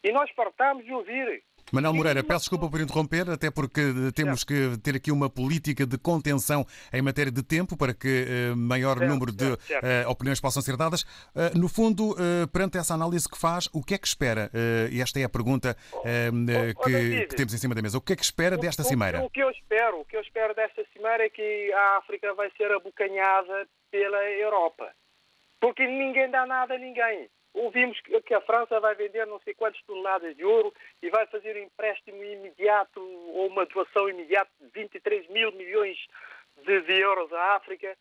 E 0.05 0.13
nós 0.13 0.31
fartamos 0.31 0.85
de 0.85 0.93
ouvir. 0.93 1.43
Manuel 1.73 1.95
Moreira, 1.95 2.25
peço 2.25 2.41
desculpa 2.41 2.69
por 2.69 2.81
interromper, 2.81 3.31
até 3.31 3.51
porque 3.51 3.81
temos 4.15 4.43
que 4.43 4.77
ter 4.83 4.97
aqui 4.97 5.13
uma 5.13 5.31
política 5.31 5.87
de 5.87 5.97
contenção 5.97 6.67
em 6.93 7.01
matéria 7.01 7.31
de 7.31 7.43
tempo 7.43 7.77
para 7.77 7.95
que 7.95 8.27
uh, 8.53 8.57
maior 8.57 8.99
certo, 8.99 9.11
número 9.11 9.33
de 9.33 9.53
uh, 9.53 9.57
opiniões 10.09 10.41
possam 10.41 10.63
ser 10.63 10.77
dadas. 10.77 11.03
Uh, 11.03 11.57
no 11.57 11.69
fundo, 11.69 12.17
perante 12.53 12.79
essa 12.79 12.95
análise 12.95 13.29
que 13.29 13.39
faz, 13.39 13.69
o 13.73 13.83
que 13.83 13.95
é 13.95 13.99
que 13.99 14.07
espera? 14.07 14.51
E 14.91 15.01
esta 15.01 15.21
é 15.21 15.25
a 15.25 15.29
pergunta 15.29 15.77
oh, 15.93 15.99
oh, 16.01 16.85
que, 16.85 17.27
que, 17.27 17.37
temos 17.37 17.55
em 17.55 17.59
cima 17.59 17.75
da 17.75 17.83
mesa. 17.83 17.99
O 17.99 18.01
que 18.01 18.13
é 18.13 18.17
que 18.17 18.25
espera 18.25 18.57
desta 18.57 18.83
cimeira? 18.83 19.21
O, 19.21 19.27
o 19.27 19.31
que 19.31 19.43
eu 19.43 19.51
espero, 19.51 20.01
o 20.01 20.05
que 20.05 20.17
eu 20.17 20.21
espero 20.21 20.55
desta 20.55 20.85
cimeira 20.93 21.25
é 21.25 21.31
que 21.31 21.73
a 21.73 21.99
África 21.99 22.35
vai 22.35 22.51
ser 22.57 22.71
abocanhada 22.73 23.67
pela 23.91 24.23
Europa. 24.31 24.91
Porque 25.61 25.87
ninguém 25.87 26.31
dá 26.31 26.47
nada 26.47 26.75
a 26.75 26.79
ninguém. 26.79 27.29
Ouvimos 27.53 27.99
que 28.01 28.35
a 28.35 28.41
França 28.41 28.79
vai 28.79 28.95
vender 28.95 29.27
não 29.27 29.41
sei 29.41 29.55
quantas 29.55 29.83
toneladas 29.83 30.37
de 30.37 30.45
ouro 30.45 30.73
e 31.03 31.11
vai 31.11 31.27
fazer 31.27 31.57
um 31.57 31.65
empréstimo 31.65 32.23
imediato 32.23 33.01
ou 33.01 33.49
uma 33.49 33.67
doação 33.67 34.09
imediata 34.09 34.51
de 34.61 34.69
23 34.73 35.29
mil 35.29 35.53
milhões 35.53 35.99
de, 36.65 36.81
de 36.83 36.93
euros 36.93 37.33
à 37.33 37.57
África. 37.57 37.97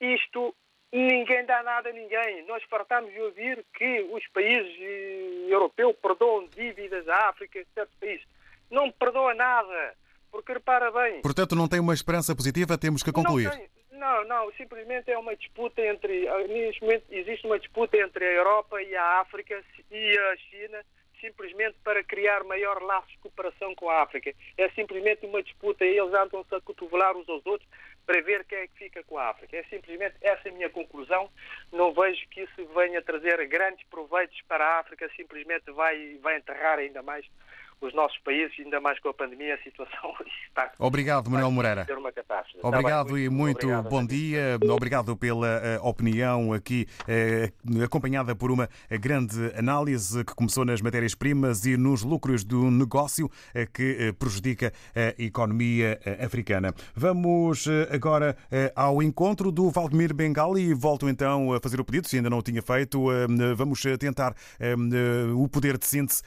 Isto 0.00 0.54
ninguém 0.92 1.44
dá 1.46 1.62
nada 1.62 1.88
a 1.88 1.92
ninguém. 1.92 2.44
Nós 2.46 2.62
fartamos 2.64 3.12
de 3.12 3.20
ouvir 3.20 3.64
que 3.74 4.02
os 4.12 4.26
países 4.28 4.76
eh, 4.80 5.46
europeus 5.48 5.96
perdoam 5.96 6.46
dívidas 6.48 7.08
à 7.08 7.28
África, 7.28 7.64
certos 7.74 7.96
países. 7.98 8.26
Não 8.70 8.90
perdoa 8.90 9.34
nada, 9.34 9.94
porque 10.30 10.52
repara 10.52 10.90
bem. 10.90 11.22
Portanto, 11.22 11.54
não 11.54 11.68
tem 11.68 11.80
uma 11.80 11.94
esperança 11.94 12.34
positiva, 12.34 12.78
temos 12.78 13.02
que 13.02 13.12
concluir. 13.12 13.48
Não 13.48 13.56
tem, 13.56 13.68
não, 14.00 14.24
não, 14.24 14.52
simplesmente 14.52 15.10
é 15.10 15.18
uma 15.18 15.36
disputa 15.36 15.82
entre. 15.82 16.26
Neste 16.48 16.80
momento 16.80 17.04
existe 17.10 17.46
uma 17.46 17.58
disputa 17.58 17.98
entre 17.98 18.24
a 18.24 18.32
Europa 18.32 18.82
e 18.82 18.96
a 18.96 19.20
África 19.20 19.62
e 19.90 20.18
a 20.18 20.36
China, 20.38 20.84
simplesmente 21.20 21.76
para 21.84 22.02
criar 22.02 22.42
maior 22.44 22.82
laço 22.82 23.08
de 23.08 23.18
cooperação 23.18 23.74
com 23.74 23.90
a 23.90 24.02
África. 24.02 24.32
É 24.56 24.70
simplesmente 24.70 25.26
uma 25.26 25.42
disputa 25.42 25.84
e 25.84 25.98
eles 25.98 26.14
andam-se 26.14 26.54
a 26.54 26.60
cotovelar 26.62 27.14
uns 27.14 27.28
aos 27.28 27.44
outros 27.44 27.68
para 28.06 28.22
ver 28.22 28.44
quem 28.46 28.58
é 28.58 28.66
que 28.66 28.78
fica 28.78 29.04
com 29.04 29.18
a 29.18 29.28
África. 29.28 29.54
É 29.54 29.62
simplesmente 29.64 30.16
essa 30.22 30.48
a 30.48 30.52
minha 30.52 30.70
conclusão. 30.70 31.30
Não 31.70 31.92
vejo 31.92 32.26
que 32.30 32.40
isso 32.40 32.66
venha 32.74 33.02
trazer 33.02 33.46
grandes 33.48 33.86
proveitos 33.88 34.40
para 34.48 34.64
a 34.64 34.78
África, 34.80 35.10
simplesmente 35.14 35.70
vai, 35.72 36.16
vai 36.22 36.38
enterrar 36.38 36.78
ainda 36.78 37.02
mais 37.02 37.26
os 37.80 37.94
nossos 37.94 38.18
países, 38.18 38.54
ainda 38.58 38.80
mais 38.80 38.98
com 39.00 39.08
a 39.08 39.14
pandemia, 39.14 39.54
a 39.54 39.58
situação 39.58 40.14
está. 40.46 40.72
Obrigado, 40.78 41.30
Manuel 41.30 41.50
Moreira. 41.50 41.86
Uma 41.96 42.12
catástrofe. 42.12 42.66
Obrigado 42.66 43.18
e 43.18 43.28
muito 43.28 43.66
Obrigado, 43.66 43.88
bom 43.88 44.06
dia. 44.06 44.58
Obrigado 44.70 45.16
pela 45.16 45.60
uh, 45.80 45.86
opinião 45.86 46.52
aqui, 46.52 46.86
uh, 47.02 47.82
acompanhada 47.82 48.34
por 48.34 48.50
uma 48.50 48.68
grande 48.90 49.52
análise 49.56 50.24
que 50.24 50.34
começou 50.34 50.64
nas 50.64 50.80
matérias-primas 50.80 51.64
e 51.64 51.76
nos 51.76 52.02
lucros 52.02 52.44
do 52.44 52.70
negócio 52.70 53.30
que 53.72 54.12
prejudica 54.18 54.72
a 54.94 55.22
economia 55.22 55.98
africana. 56.24 56.74
Vamos 56.94 57.66
agora 57.90 58.36
ao 58.74 59.02
encontro 59.02 59.50
do 59.52 59.70
Valdemir 59.70 60.14
Bengali 60.14 60.62
e 60.70 60.74
volto 60.74 61.08
então 61.08 61.52
a 61.52 61.60
fazer 61.60 61.80
o 61.80 61.84
pedido, 61.84 62.08
se 62.08 62.16
ainda 62.16 62.30
não 62.30 62.38
o 62.38 62.42
tinha 62.42 62.62
feito. 62.62 63.06
Vamos 63.56 63.82
tentar 63.98 64.34
o 65.34 65.48
poder 65.48 65.78
de 65.78 65.86
síntese 65.86 66.22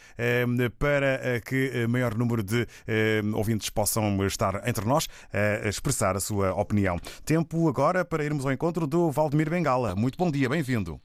para 0.80 1.41
que 1.43 1.71
eh, 1.73 1.88
maior 1.88 2.15
número 2.15 2.43
de 2.43 2.67
eh, 2.88 3.21
ouvintes 3.34 3.69
possam 3.69 4.25
estar 4.25 4.67
entre 4.67 4.86
nós 4.86 5.08
a 5.32 5.67
expressar 5.67 6.15
a 6.15 6.19
sua 6.19 6.53
opinião. 6.53 6.97
Tempo 7.25 7.67
agora 7.67 8.06
para 8.06 8.23
irmos 8.23 8.45
ao 8.45 8.51
encontro 8.51 8.88
do 8.88 9.12
Valdemir 9.12 9.49
Bengala. 9.49 9.95
Muito 9.95 10.17
bom 10.17 10.32
dia, 10.32 10.49
bem-vindo. 10.49 10.99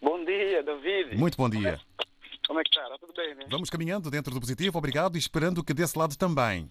Bom 0.00 0.24
dia, 0.24 0.62
David. 0.62 1.16
Muito 1.16 1.36
bom 1.36 1.48
dia. 1.48 1.78
Como 2.46 2.60
é 2.60 2.62
que 2.62 2.70
está? 2.70 2.82
Está 2.82 2.98
tudo 2.98 3.12
bem, 3.14 3.34
né? 3.34 3.44
Vamos 3.50 3.68
caminhando 3.68 4.10
dentro 4.10 4.32
do 4.32 4.40
positivo, 4.40 4.78
obrigado, 4.78 5.16
e 5.16 5.18
esperando 5.18 5.62
que 5.62 5.74
desse 5.74 5.98
lado 5.98 6.16
também. 6.16 6.70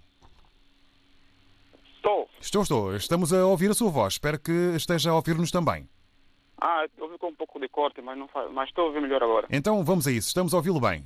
Estou. 1.98 2.30
Estou, 2.40 2.62
estou. 2.64 2.96
Estamos 2.96 3.34
a 3.34 3.46
ouvir 3.46 3.70
a 3.70 3.74
sua 3.74 3.92
voz. 3.92 4.14
Espero 4.14 4.40
que 4.40 4.52
esteja 4.76 5.12
a 5.12 5.16
ouvir-nos 5.16 5.52
também. 5.52 5.88
Ah, 6.60 6.86
ouvi 7.00 7.18
com 7.18 7.28
um 7.28 7.36
pouco 7.36 7.60
de 7.60 7.68
corte, 7.68 8.02
mas, 8.02 8.18
não 8.18 8.28
faz... 8.28 8.52
mas 8.52 8.70
estou 8.70 8.86
a 8.86 8.88
ouvir 8.88 9.02
melhor 9.02 9.22
agora. 9.22 9.48
Então 9.52 9.84
vamos 9.84 10.08
a 10.08 10.12
isso. 10.12 10.30
Estamos 10.30 10.54
a 10.54 10.58
ouvi-lo 10.58 10.80
bem. 10.80 11.06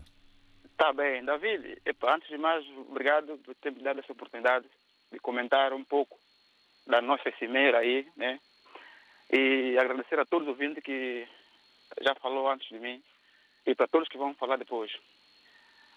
Está 0.81 0.93
bem, 0.93 1.23
David. 1.23 1.79
Antes 2.07 2.27
de 2.27 2.39
mais, 2.39 2.65
obrigado 2.89 3.37
por 3.45 3.53
ter 3.53 3.71
me 3.71 3.83
dado 3.83 3.99
essa 3.99 4.13
oportunidade 4.13 4.65
de 5.11 5.19
comentar 5.19 5.73
um 5.73 5.83
pouco 5.83 6.17
da 6.87 6.99
nossa 6.99 7.31
cimeira 7.37 7.77
aí, 7.77 8.07
né? 8.17 8.39
E 9.31 9.77
agradecer 9.77 10.19
a 10.19 10.25
todos 10.25 10.47
os 10.47 10.53
ouvintes 10.55 10.83
que 10.83 11.27
já 12.01 12.15
falou 12.15 12.49
antes 12.49 12.67
de 12.67 12.79
mim 12.79 12.99
e 13.63 13.75
para 13.75 13.87
todos 13.87 14.09
que 14.09 14.17
vão 14.17 14.33
falar 14.33 14.55
depois. 14.55 14.91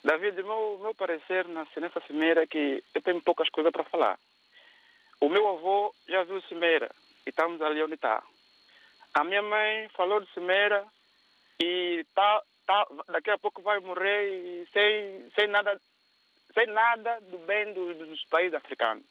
David, 0.04 0.42
meu, 0.42 0.78
meu 0.82 0.94
parecer 0.94 1.48
nessa 1.48 2.02
cimeira 2.06 2.42
é 2.42 2.46
que 2.46 2.84
eu 2.94 3.00
tenho 3.00 3.22
poucas 3.22 3.48
coisas 3.48 3.72
para 3.72 3.84
falar. 3.84 4.18
O 5.18 5.30
meu 5.30 5.48
avô 5.48 5.94
já 6.06 6.24
viu 6.24 6.42
cimeira 6.42 6.94
e 7.26 7.30
estamos 7.30 7.62
ali 7.62 7.82
onde 7.82 7.94
está. 7.94 8.22
A 9.14 9.24
minha 9.24 9.40
mãe 9.40 9.88
falou 9.96 10.20
de 10.20 10.30
cimeira 10.34 10.84
e 11.58 12.00
está 12.06 12.42
tá, 12.66 12.86
daqui 13.08 13.30
a 13.30 13.38
pouco 13.38 13.62
vai 13.62 13.78
morrer 13.80 14.66
sem, 14.72 15.30
sem, 15.34 15.46
nada, 15.48 15.80
sem 16.52 16.66
nada 16.66 17.20
do 17.22 17.38
bem 17.38 17.72
dos, 17.72 17.96
dos 17.96 18.24
países 18.24 18.54
africanos. 18.54 19.04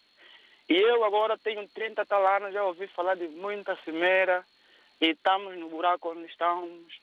E 0.70 0.76
eu 0.76 1.04
agora 1.04 1.38
tenho 1.38 1.68
30 1.68 2.06
tal 2.06 2.26
anos, 2.26 2.54
já 2.54 2.64
ouvi 2.64 2.88
falar 2.88 3.16
de 3.16 3.28
muita 3.28 3.76
cimeira 3.84 4.46
e 5.02 5.08
estamos 5.08 5.58
no 5.58 5.70
buraco 5.70 6.12
onde 6.12 6.26
estamos. 6.26 7.02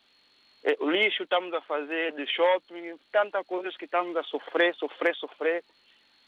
É, 0.63 0.77
o 0.81 0.91
lixo 0.91 1.23
estamos 1.23 1.53
a 1.55 1.61
fazer 1.63 2.13
de 2.13 2.27
shopping, 2.27 2.99
tantas 3.13 3.47
coisas 3.47 3.77
que 3.77 3.87
estamos 3.87 4.17
a 4.17 4.23
sofrer, 4.23 4.75
sofrer, 4.75 5.15
sofrer, 5.17 5.65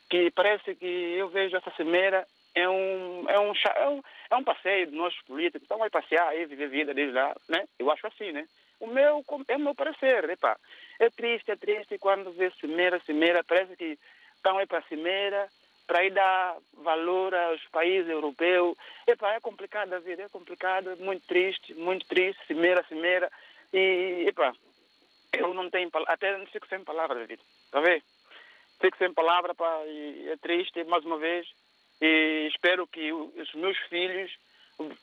que 0.09 0.31
parece 0.31 0.75
que 0.75 0.87
eu 0.87 1.29
vejo 1.29 1.57
essa 1.57 1.71
cimeira 1.73 2.27
é 2.55 2.69
um, 2.69 3.29
é 3.29 3.39
um, 3.39 3.53
é 3.53 3.89
um, 3.89 4.03
é 4.31 4.37
um 4.37 4.45
passeio 4.45 4.87
de 4.87 4.97
nós 4.97 5.15
políticos, 5.23 5.63
então 5.63 5.79
vai 5.79 5.89
passear 5.89 6.29
aí, 6.29 6.45
viver 6.45 6.65
a 6.65 6.69
vida 6.69 6.95
deles 6.95 7.15
lá, 7.15 7.35
né? 7.49 7.67
Eu 7.79 7.91
acho 7.91 8.07
assim, 8.07 8.31
né? 8.33 8.47
O 8.83 8.87
meu, 8.89 9.25
é 9.47 9.57
o 9.57 9.61
meu 9.61 9.77
parecer, 9.77 10.29
epa. 10.29 10.59
É 10.99 11.09
triste, 11.09 11.53
é 11.53 11.57
triste 11.57 11.99
quando 11.99 12.33
vê 12.33 12.51
cimeira, 12.61 13.01
cimeira, 13.07 13.45
parece 13.45 13.77
que 13.77 13.97
estão 14.35 14.59
aí 14.59 14.67
para 14.67 14.83
cimeira, 14.83 15.49
para 15.87 16.05
ir 16.05 16.11
dar 16.11 16.57
valor 16.79 17.33
aos 17.33 17.63
países 17.69 18.11
europeus. 18.11 18.77
Epa, 19.07 19.35
é 19.35 19.41
complicado 19.41 19.93
a 19.93 20.01
vida, 20.01 20.25
é 20.25 20.29
complicado, 20.29 20.97
muito 20.99 21.25
triste, 21.29 21.73
muito 21.75 22.05
triste, 22.09 22.45
cimeira, 22.49 22.85
cimeira. 22.89 23.31
E, 23.73 24.25
epa, 24.27 24.53
eu 25.33 25.55
não 25.55 25.71
tenho, 25.71 25.89
até 26.09 26.37
não 26.37 26.47
fico 26.47 26.67
sem 26.67 26.83
palavras, 26.83 27.21
David, 27.21 27.41
está 27.67 27.79
a 27.79 27.83
ver? 27.83 28.03
Fico 28.81 28.99
sem 28.99 29.15
palavra, 29.15 29.55
pá, 29.55 29.81
e 29.87 30.29
é 30.29 30.37
triste, 30.39 30.83
mais 30.85 31.05
uma 31.05 31.19
vez, 31.19 31.47
e 32.01 32.49
espero 32.53 32.85
que 32.89 33.13
os 33.13 33.55
meus 33.55 33.79
filhos 33.89 34.37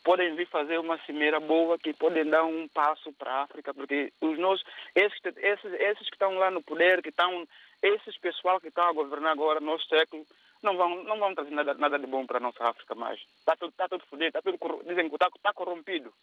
podem 0.04 0.36
vir 0.36 0.48
fazer 0.48 0.78
uma 0.80 0.98
cimeira 1.06 1.40
boa, 1.40 1.78
que 1.78 1.94
podem 1.94 2.26
dar 2.26 2.44
um 2.44 2.68
passo 2.68 3.12
para 3.14 3.32
a 3.32 3.44
África, 3.44 3.74
porque 3.74 4.12
os 4.22 4.38
nossos, 4.38 4.66
esses, 4.96 5.20
esses, 5.38 5.74
esses 5.74 6.10
que 6.10 6.16
estão 6.16 6.36
lá 6.38 6.52
no 6.52 6.62
poder, 6.62 7.02
que 7.02 7.10
estão, 7.10 7.48
esses 7.82 8.18
pessoal 8.18 8.60
que 8.60 8.68
estão 8.68 8.88
a 8.88 8.94
governar 8.94 9.32
agora, 9.32 9.60
nosso 9.60 9.88
século, 9.88 10.26
não 10.62 10.76
vão, 10.76 11.04
não 11.04 11.18
vão 11.18 11.34
trazer 11.34 11.52
nada, 11.52 11.74
nada 11.76 11.98
de 11.98 12.08
bom 12.08 12.26
para 12.26 12.38
a 12.38 12.42
nossa 12.42 12.64
África 12.64 12.96
mais. 12.96 13.20
Está 13.40 13.56
tudo, 13.56 13.70
está 13.70 13.88
tudo 13.88 14.06
fodido, 14.06 14.28
está 14.28 14.42
tudo, 14.42 14.84
dizem 14.86 15.08
que 15.08 15.16
está, 15.16 15.28
está 15.28 15.54
corrompido. 15.54 16.14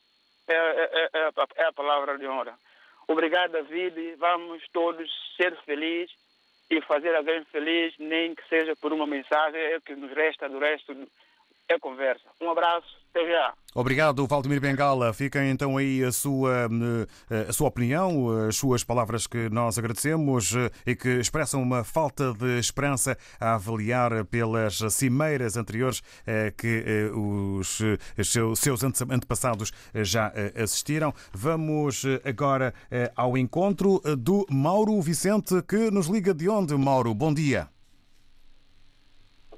É, 0.49 0.55
é, 0.55 1.11
é, 1.13 1.31
é, 1.57 1.65
a 1.65 1.73
palavra 1.73 2.19
de 2.19 2.27
honra. 2.27 2.57
Obrigado, 3.09 3.53
David. 3.53 4.17
Vamos 4.17 4.63
todos 4.73 5.11
ser 5.37 5.57
felizes 5.63 6.15
e 6.71 6.81
fazer 6.83 7.15
alguém 7.15 7.45
feliz, 7.47 7.95
nem 7.99 8.35
que 8.35 8.47
seja 8.49 8.75
por 8.77 8.93
uma 8.93 9.07
mensagem, 9.07 9.61
é 9.61 9.77
o 9.77 9.81
que 9.81 9.95
nos 9.95 10.13
resta 10.13 10.49
do 10.49 10.59
resto 10.59 10.95
é 11.69 11.79
conversa. 11.79 12.29
Um 12.41 12.51
abraço, 12.51 12.89
até 13.17 13.27
já. 13.27 13.55
Obrigado, 13.75 14.27
Valdemir 14.27 14.61
Bengala. 14.61 15.13
Fica 15.13 15.45
então 15.45 15.77
aí 15.77 16.05
a 16.05 16.13
sua, 16.13 16.69
eh, 17.31 17.47
a 17.49 17.53
sua 17.53 17.69
opinião, 17.69 18.31
as 18.49 18.57
suas 18.57 18.85
palavras 18.85 19.27
que 19.27 19.49
nós 19.51 19.79
agradecemos 19.79 20.55
eh, 20.55 20.71
e 20.87 20.95
que 20.95 21.09
expressam 21.09 21.63
uma 21.63 21.85
falta 21.85 22.33
de 22.33 22.59
esperança 22.59 23.17
a 23.41 23.55
avaliar 23.55 24.25
pelas 24.27 24.79
cimeiras 24.91 25.57
anteriores 25.57 26.03
eh, 26.27 26.53
que 26.57 27.11
os 27.15 27.83
seus 28.59 28.83
antepassados 28.85 29.73
já 29.95 30.33
assistiram. 30.63 31.13
Vamos 31.33 32.05
agora 32.25 32.75
ao 33.15 33.37
encontro 33.37 34.01
do 34.17 34.47
Mauro 34.51 35.01
Vicente, 35.01 35.63
que 35.63 35.91
nos 35.91 36.07
liga 36.07 36.33
de 36.33 36.49
onde, 36.49 36.75
Mauro? 36.77 37.15
Bom 37.15 37.33
dia. 37.33 37.69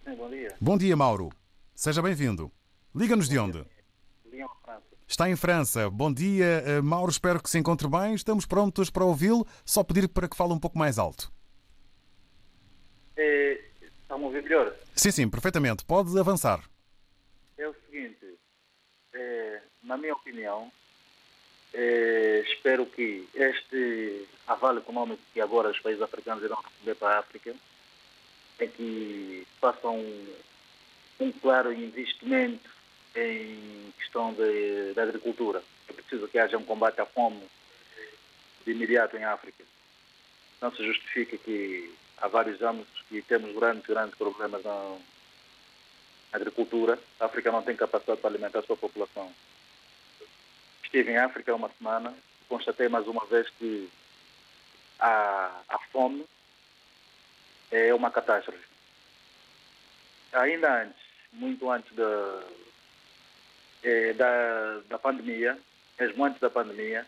Sim, 0.04 0.16
bom 0.16 0.28
dia. 0.28 0.54
Bom 0.60 0.78
dia, 0.78 0.96
Mauro. 0.96 1.30
Seja 1.74 2.02
bem-vindo. 2.02 2.50
Liga-nos 2.94 3.28
de 3.28 3.38
onde? 3.38 3.64
Lyon, 4.30 4.48
França. 4.64 4.82
Está 5.06 5.28
em 5.28 5.36
França. 5.36 5.90
Bom 5.90 6.12
dia, 6.12 6.62
eh, 6.66 6.80
Mauro. 6.80 7.10
Espero 7.10 7.42
que 7.42 7.50
se 7.50 7.58
encontre 7.58 7.86
bem. 7.86 8.14
Estamos 8.14 8.46
prontos 8.46 8.90
para 8.90 9.04
ouvi-lo. 9.04 9.46
Só 9.64 9.84
pedir 9.84 10.08
para 10.08 10.28
que 10.28 10.36
fale 10.36 10.52
um 10.52 10.58
pouco 10.58 10.78
mais 10.78 10.98
alto. 10.98 11.30
É, 13.16 13.60
está 13.82 14.14
a 14.14 14.18
ouvir 14.18 14.42
melhor? 14.42 14.74
Sim, 14.94 15.10
sim, 15.10 15.28
perfeitamente. 15.28 15.84
Pode 15.84 16.18
avançar. 16.18 16.62
É 17.58 17.68
o 17.68 17.74
seguinte, 17.86 18.38
é, 19.12 19.60
na 19.82 19.96
minha 19.96 20.14
opinião, 20.14 20.72
é, 21.74 22.44
espero 22.46 22.86
que 22.86 23.28
este 23.34 24.26
aval 24.46 24.78
econômico 24.78 25.22
que 25.34 25.40
agora 25.40 25.70
os 25.70 25.78
países 25.80 26.00
africanos 26.00 26.42
irão 26.42 26.58
receber 26.62 26.94
para 26.94 27.16
a 27.16 27.18
África 27.18 27.54
é 28.58 28.66
que 28.66 29.46
façam 29.60 29.98
um, 29.98 30.34
um 31.20 31.32
claro 31.32 31.72
investimento 31.72 32.77
em 33.18 33.92
questão 33.98 34.32
de, 34.32 34.94
da 34.94 35.02
agricultura. 35.02 35.62
É 35.88 35.92
preciso 35.92 36.28
que 36.28 36.38
haja 36.38 36.56
um 36.56 36.64
combate 36.64 37.00
à 37.00 37.06
fome 37.06 37.42
de 38.64 38.72
imediato 38.72 39.16
em 39.16 39.24
África. 39.24 39.64
Não 40.60 40.70
se 40.74 40.84
justifica 40.84 41.36
que 41.36 41.94
há 42.18 42.28
vários 42.28 42.62
anos 42.62 42.86
que 43.08 43.22
temos 43.22 43.54
grandes, 43.54 43.86
grandes 43.86 44.16
problemas 44.16 44.62
na 44.64 44.98
agricultura. 46.32 46.98
A 47.20 47.26
África 47.26 47.50
não 47.50 47.62
tem 47.62 47.76
capacidade 47.76 48.20
para 48.20 48.30
alimentar 48.30 48.60
a 48.60 48.62
sua 48.62 48.76
população. 48.76 49.32
Estive 50.82 51.12
em 51.12 51.18
África 51.18 51.52
há 51.52 51.54
uma 51.54 51.70
semana 51.78 52.14
e 52.42 52.44
constatei 52.48 52.88
mais 52.88 53.06
uma 53.06 53.24
vez 53.26 53.48
que 53.50 53.88
a, 54.98 55.60
a 55.68 55.78
fome 55.92 56.24
é 57.70 57.94
uma 57.94 58.10
catástrofe. 58.10 58.66
Ainda 60.32 60.82
antes, 60.82 61.02
muito 61.32 61.70
antes 61.70 61.94
da, 61.94 62.42
é, 63.82 64.12
da, 64.12 64.80
da 64.88 64.98
pandemia, 64.98 65.58
mesmo 65.98 66.24
antes 66.24 66.40
da 66.40 66.50
pandemia, 66.50 67.06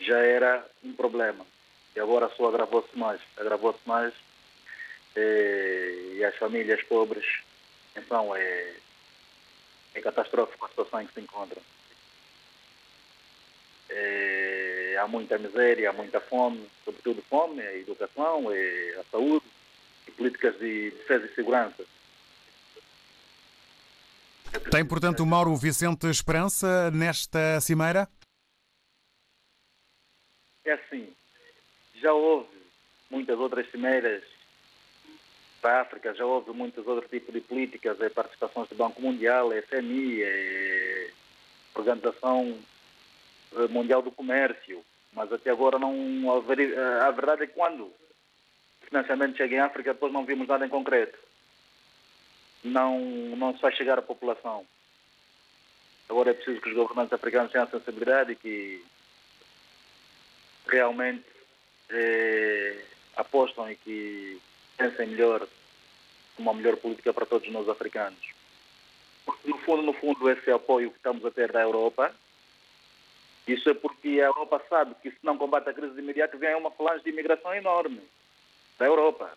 já 0.00 0.18
era 0.18 0.64
um 0.84 0.92
problema. 0.92 1.44
E 1.94 2.00
agora 2.00 2.30
só 2.36 2.48
agravou-se 2.48 2.96
mais. 2.96 3.20
Agravou-se 3.36 3.80
mais 3.86 4.14
é, 5.16 6.14
e 6.14 6.24
as 6.24 6.36
famílias 6.36 6.82
pobres, 6.84 7.26
então 7.96 8.34
é, 8.36 8.74
é 9.94 10.00
catastrófico 10.00 10.64
a 10.64 10.68
situação 10.68 11.00
em 11.00 11.06
que 11.06 11.14
se 11.14 11.20
encontram. 11.20 11.62
É, 13.90 14.98
há 15.00 15.08
muita 15.08 15.38
miséria, 15.38 15.90
há 15.90 15.92
muita 15.92 16.20
fome, 16.20 16.68
sobretudo 16.84 17.22
fome, 17.22 17.62
a 17.62 17.74
educação, 17.76 18.52
é, 18.52 18.96
a 19.00 19.04
saúde 19.10 19.46
e 20.06 20.10
políticas 20.12 20.58
de 20.58 20.90
defesa 20.90 21.26
e 21.26 21.34
segurança. 21.34 21.84
Tem, 24.70 24.84
portanto, 24.84 25.20
o 25.20 25.26
Mauro 25.26 25.56
Vicente 25.56 26.06
Esperança 26.08 26.90
nesta 26.90 27.60
cimeira? 27.60 28.08
É 30.64 30.72
assim, 30.72 31.08
já 31.94 32.12
houve 32.12 32.48
muitas 33.10 33.38
outras 33.38 33.70
cimeiras 33.70 34.22
para 35.62 35.78
a 35.78 35.80
África, 35.80 36.14
já 36.14 36.24
houve 36.24 36.52
muitos 36.52 36.86
outros 36.86 37.10
tipos 37.10 37.32
de 37.32 37.40
políticas, 37.40 38.00
é 38.00 38.08
participações 38.08 38.68
do 38.68 38.74
Banco 38.74 39.00
Mundial, 39.00 39.52
é 39.52 39.62
FMI, 39.62 40.22
é 40.22 41.10
Organização 41.74 42.58
eh, 43.56 43.68
Mundial 43.68 44.02
do 44.02 44.10
Comércio, 44.10 44.84
mas 45.12 45.32
até 45.32 45.50
agora 45.50 45.78
não 45.78 45.94
eh, 46.50 47.00
a 47.02 47.10
verdade 47.10 47.44
é 47.44 47.46
que 47.46 47.54
quando 47.54 47.84
o 47.84 47.94
financiamento 48.86 49.36
chega 49.36 49.56
em 49.56 49.60
África, 49.60 49.94
depois 49.94 50.12
não 50.12 50.24
vimos 50.24 50.46
nada 50.46 50.66
em 50.66 50.68
concreto 50.68 51.18
não, 52.64 53.00
não 53.36 53.54
se 53.54 53.62
vai 53.62 53.72
chegar 53.74 53.98
à 53.98 54.02
população. 54.02 54.66
Agora 56.08 56.30
é 56.30 56.34
preciso 56.34 56.60
que 56.60 56.70
os 56.70 56.74
governantes 56.74 57.12
africanos 57.12 57.52
tenham 57.52 57.68
sensibilidade 57.68 58.32
e 58.32 58.36
que 58.36 58.84
realmente 60.66 61.24
eh, 61.90 62.84
apostam 63.16 63.70
e 63.70 63.76
que 63.76 64.40
pensem 64.76 65.08
melhor 65.08 65.46
uma 66.38 66.54
melhor 66.54 66.76
política 66.76 67.12
para 67.12 67.26
todos 67.26 67.50
nós 67.50 67.68
africanos. 67.68 68.18
Porque 69.26 69.48
no 69.48 69.58
fundo, 69.58 69.82
no 69.82 69.92
fundo, 69.92 70.30
esse 70.30 70.50
apoio 70.50 70.90
que 70.90 70.96
estamos 70.96 71.24
a 71.24 71.30
ter 71.30 71.52
da 71.52 71.60
Europa, 71.60 72.14
isso 73.46 73.68
é 73.68 73.74
porque 73.74 74.20
a 74.20 74.26
Europa 74.26 74.62
sabe 74.68 74.94
que 75.02 75.10
se 75.10 75.18
não 75.22 75.36
combate 75.36 75.68
a 75.68 75.74
crise 75.74 75.94
de 75.94 76.00
imediato, 76.00 76.38
vem 76.38 76.54
uma 76.54 76.70
falange 76.70 77.02
de 77.02 77.10
imigração 77.10 77.52
enorme 77.54 78.00
da 78.78 78.86
Europa. 78.86 79.36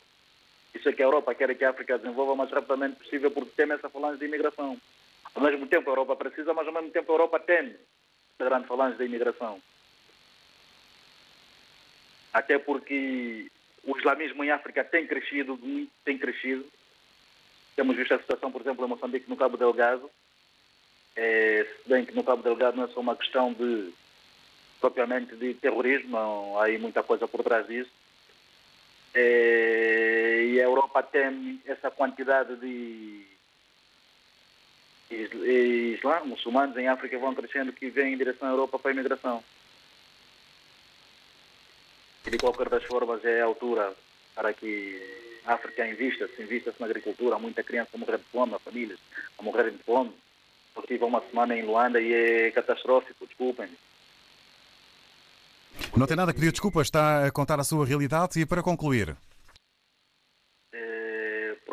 Isso 0.73 0.87
é 0.87 0.93
que 0.93 1.01
a 1.01 1.05
Europa 1.05 1.35
quer 1.35 1.53
que 1.55 1.65
a 1.65 1.69
África 1.69 1.97
desenvolva 1.97 2.33
o 2.33 2.35
mais 2.35 2.49
rapidamente 2.49 2.97
possível 2.97 3.29
porque 3.31 3.51
tem 3.55 3.71
essa 3.71 3.89
falange 3.89 4.19
de 4.19 4.25
imigração. 4.25 4.79
Ao 5.35 5.41
mesmo 5.41 5.67
tempo 5.67 5.89
a 5.89 5.91
Europa 5.93 6.15
precisa, 6.15 6.53
mas 6.53 6.67
ao 6.67 6.73
mesmo 6.73 6.89
tempo 6.89 7.11
a 7.11 7.15
Europa 7.15 7.39
tem 7.39 7.57
essa 7.57 8.49
grande 8.49 8.67
falange 8.67 8.97
de 8.97 9.05
imigração. 9.05 9.61
Até 12.33 12.57
porque 12.57 13.51
o 13.83 13.97
islamismo 13.97 14.43
em 14.43 14.51
África 14.51 14.83
tem 14.83 15.05
crescido, 15.05 15.59
tem 16.05 16.17
crescido. 16.17 16.65
Temos 17.75 17.95
visto 17.95 18.13
a 18.13 18.19
situação, 18.19 18.51
por 18.51 18.61
exemplo, 18.61 18.85
em 18.85 18.89
Moçambique, 18.89 19.29
no 19.29 19.35
Cabo 19.35 19.57
Delgado. 19.57 20.09
É, 21.15 21.65
se 21.65 21.89
bem 21.89 22.05
que 22.05 22.15
no 22.15 22.23
Cabo 22.23 22.43
Delgado 22.43 22.77
não 22.77 22.85
é 22.85 22.87
só 22.87 22.99
uma 23.01 23.15
questão 23.15 23.51
de 23.53 23.91
propriamente 24.79 25.35
de 25.35 25.53
terrorismo, 25.53 26.09
não, 26.11 26.59
há 26.59 26.65
aí 26.65 26.77
muita 26.77 27.03
coisa 27.03 27.27
por 27.27 27.43
trás 27.43 27.67
disso. 27.67 27.91
É, 29.13 30.20
e 30.41 30.59
a 30.59 30.63
Europa 30.63 31.03
tem 31.03 31.61
essa 31.65 31.91
quantidade 31.91 32.55
de 32.57 33.25
islã, 35.95 36.21
muçulmanos 36.23 36.77
em 36.77 36.87
África 36.87 37.17
vão 37.19 37.35
crescendo 37.35 37.73
que 37.73 37.89
vêm 37.89 38.13
em 38.13 38.17
direção 38.17 38.47
à 38.47 38.51
Europa 38.51 38.79
para 38.79 38.91
a 38.91 38.93
imigração. 38.93 39.43
E 42.25 42.29
de 42.29 42.37
qualquer 42.37 42.69
das 42.69 42.83
formas 42.83 43.23
é 43.25 43.41
a 43.41 43.45
altura 43.45 43.93
para 44.35 44.53
que 44.53 45.01
a 45.45 45.53
África 45.53 45.87
invista-se, 45.87 46.41
invista-se 46.41 46.79
na 46.79 46.85
agricultura. 46.85 47.37
Muita 47.39 47.63
criança 47.63 47.89
a 47.93 47.97
morrer 47.97 48.17
de 48.17 48.23
fome, 48.25 48.55
famílias 48.63 48.99
a 49.37 49.43
morrer 49.43 49.71
de 49.71 49.77
fome. 49.79 50.13
Eu 50.75 50.81
estive 50.81 51.03
uma 51.03 51.21
semana 51.21 51.57
em 51.57 51.63
Luanda 51.63 51.99
e 51.99 52.13
é 52.13 52.51
catastrófico, 52.51 53.25
desculpem-me. 53.25 53.75
Não 55.95 56.07
tem 56.07 56.15
nada 56.15 56.31
que 56.31 56.39
pedir 56.39 56.51
desculpa, 56.51 56.81
está 56.81 57.25
a 57.25 57.31
contar 57.31 57.59
a 57.59 57.63
sua 57.63 57.85
realidade 57.85 58.39
e 58.39 58.45
para 58.45 58.63
concluir. 58.63 59.15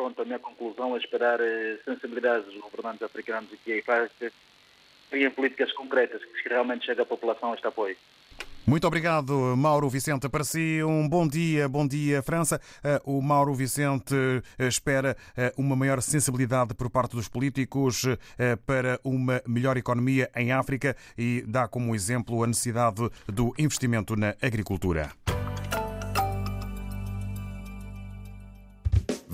Pronto, 0.09 0.21
a 0.23 0.25
minha 0.25 0.39
conclusão 0.39 0.95
é 0.95 0.99
esperar 0.99 1.39
é, 1.39 1.77
sensibilidade 1.85 2.45
dos 2.45 2.57
governantes 2.57 3.03
africanos 3.03 3.51
e 3.53 3.57
que 3.57 3.83
criem 5.09 5.29
políticas 5.29 5.71
concretas 5.73 6.23
que 6.23 6.49
realmente 6.49 6.85
chegue 6.85 7.01
à 7.01 7.05
população 7.05 7.53
este 7.53 7.67
apoio. 7.67 7.95
Muito 8.65 8.87
obrigado, 8.87 9.33
Mauro 9.55 9.89
Vicente. 9.89 10.27
Para 10.29 10.43
si, 10.43 10.83
um 10.83 11.07
bom 11.07 11.27
dia, 11.27 11.67
bom 11.67 11.87
dia, 11.87 12.21
França. 12.21 12.59
Eh, 12.83 13.01
o 13.03 13.21
Mauro 13.21 13.53
Vicente 13.53 14.15
eh, 14.59 14.67
espera 14.67 15.15
eh, 15.35 15.53
uma 15.57 15.75
maior 15.75 16.01
sensibilidade 16.01 16.73
por 16.75 16.89
parte 16.89 17.15
dos 17.15 17.27
políticos 17.27 18.05
para 18.65 18.99
uma 19.03 19.41
melhor 19.47 19.77
economia 19.77 20.29
em 20.35 20.51
África 20.51 20.95
e 21.17 21.43
dá 21.47 21.67
como 21.67 21.95
exemplo 21.95 22.43
a 22.43 22.47
necessidade 22.47 23.09
do 23.27 23.53
investimento 23.57 24.15
na 24.15 24.35
agricultura. 24.41 25.11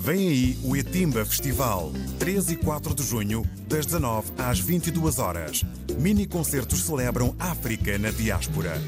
Vem 0.06 0.28
aí 0.28 0.58
o 0.62 0.76
Etimba 0.76 1.26
Festival, 1.26 1.92
3 2.20 2.52
e 2.52 2.56
4 2.56 2.94
de 2.94 3.02
junho, 3.02 3.44
das 3.66 3.86
19 3.86 4.34
às 4.38 4.60
22 4.60 5.18
horas. 5.18 5.64
Mini 5.98 6.28
concertos 6.28 6.84
celebram 6.84 7.34
África 7.40 7.98
na 7.98 8.12
diáspora. 8.12 8.80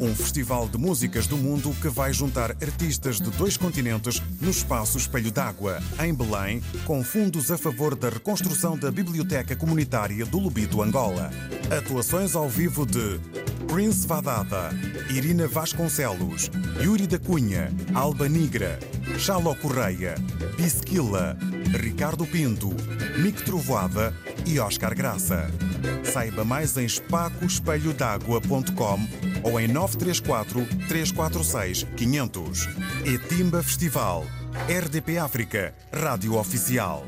Um 0.00 0.14
festival 0.14 0.66
de 0.70 0.78
músicas 0.78 1.26
do 1.26 1.36
mundo 1.36 1.76
que 1.82 1.90
vai 1.90 2.14
juntar 2.14 2.52
artistas 2.52 3.20
de 3.20 3.28
dois 3.32 3.58
continentes 3.58 4.22
no 4.40 4.48
espaço 4.48 4.96
Espelho 4.96 5.30
d'Água, 5.30 5.82
em 6.02 6.14
Belém, 6.14 6.62
com 6.86 7.04
fundos 7.04 7.50
a 7.50 7.58
favor 7.58 7.94
da 7.94 8.08
reconstrução 8.08 8.78
da 8.78 8.90
Biblioteca 8.90 9.54
Comunitária 9.54 10.24
do 10.24 10.38
Lubito, 10.38 10.80
Angola. 10.80 11.30
Atuações 11.70 12.34
ao 12.34 12.48
vivo 12.48 12.86
de 12.86 13.20
Prince 13.70 14.04
Vadada, 14.04 14.70
Irina 15.08 15.46
Vasconcelos, 15.46 16.50
Yuri 16.82 17.06
da 17.06 17.20
Cunha, 17.20 17.72
Alba 17.94 18.28
Nigra, 18.28 18.76
Chalo 19.16 19.54
Correia, 19.54 20.16
Bisquila, 20.56 21.36
Ricardo 21.78 22.26
Pinto, 22.26 22.74
Mico 23.18 23.44
Trovoada 23.44 24.12
e 24.44 24.58
Oscar 24.58 24.92
Graça. 24.92 25.48
Saiba 26.02 26.44
mais 26.44 26.76
em 26.76 26.84
espacoespelhodagua.com 26.84 29.08
ou 29.44 29.60
em 29.60 29.68
934 29.68 30.66
346 30.88 31.86
500. 31.96 32.68
Etimba 33.04 33.62
Festival. 33.62 34.26
RDP 34.68 35.18
África, 35.18 35.72
Rádio 35.92 36.34
Oficial. 36.34 37.06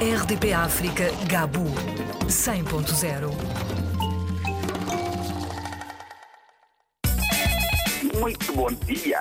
RDP 0.00 0.52
África 0.52 1.10
Gabu 1.28 1.66
100.0 2.32 3.30
Muito 8.18 8.52
bom 8.54 8.68
dia. 8.86 9.20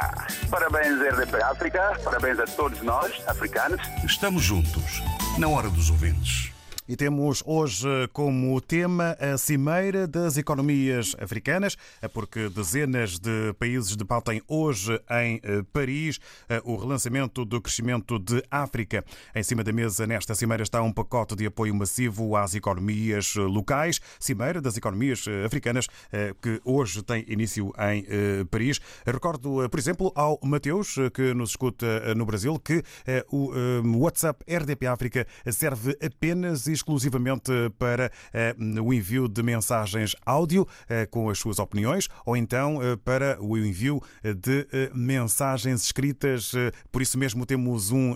Parabéns, 0.49 0.97
RDP 0.97 1.43
África. 1.43 1.99
Parabéns 2.03 2.39
a 2.39 2.45
todos 2.45 2.81
nós, 2.81 3.11
africanos. 3.27 3.81
Estamos 4.05 4.43
juntos, 4.43 5.03
na 5.37 5.49
hora 5.49 5.69
dos 5.69 5.89
ouvintes. 5.89 6.51
E 6.91 6.97
temos 6.97 7.41
hoje 7.45 7.87
como 8.11 8.59
tema 8.59 9.15
a 9.17 9.37
Cimeira 9.37 10.05
das 10.05 10.35
Economias 10.35 11.15
Africanas, 11.21 11.77
porque 12.13 12.49
dezenas 12.49 13.17
de 13.17 13.53
países 13.57 13.95
debatem 13.95 14.41
hoje 14.45 14.99
em 15.09 15.39
eh, 15.41 15.63
Paris 15.71 16.19
eh, 16.49 16.61
o 16.65 16.75
relançamento 16.75 17.45
do 17.45 17.61
crescimento 17.61 18.19
de 18.19 18.43
África. 18.51 19.05
Em 19.33 19.41
cima 19.41 19.63
da 19.63 19.71
mesa, 19.71 20.05
nesta 20.05 20.35
Cimeira, 20.35 20.63
está 20.63 20.81
um 20.81 20.91
pacote 20.91 21.33
de 21.33 21.45
apoio 21.45 21.73
massivo 21.73 22.35
às 22.35 22.55
economias 22.55 23.35
locais. 23.35 24.01
Cimeira 24.19 24.59
das 24.59 24.75
Economias 24.75 25.23
Africanas, 25.45 25.87
eh, 26.11 26.35
que 26.41 26.59
hoje 26.65 27.01
tem 27.03 27.23
início 27.25 27.71
em 27.79 28.03
Paris. 28.47 28.81
Recordo, 29.05 29.69
por 29.69 29.79
exemplo, 29.79 30.11
ao 30.13 30.37
Mateus, 30.43 30.95
que 31.13 31.33
nos 31.33 31.51
escuta 31.51 32.13
no 32.15 32.25
Brasil, 32.25 32.59
que 32.59 32.83
o 33.29 33.53
WhatsApp 33.97 34.43
RDP 34.45 34.87
África 34.87 35.25
serve 35.49 35.97
apenas 36.05 36.67
e 36.67 36.80
exclusivamente 36.81 37.51
para 37.77 38.11
eh, 38.33 38.55
o 38.83 38.93
envio 38.93 39.27
de 39.27 39.43
mensagens 39.43 40.15
áudio 40.25 40.67
eh, 40.89 41.05
com 41.05 41.29
as 41.29 41.37
suas 41.37 41.59
opiniões 41.59 42.09
ou 42.25 42.35
então 42.35 42.81
eh, 42.81 42.95
para 42.95 43.37
o 43.39 43.57
envio 43.57 44.01
de 44.23 44.67
mensagens 44.93 45.83
escritas. 45.83 46.53
Por 46.91 47.01
isso 47.01 47.17
mesmo 47.17 47.45
temos 47.45 47.91
um 47.91 48.15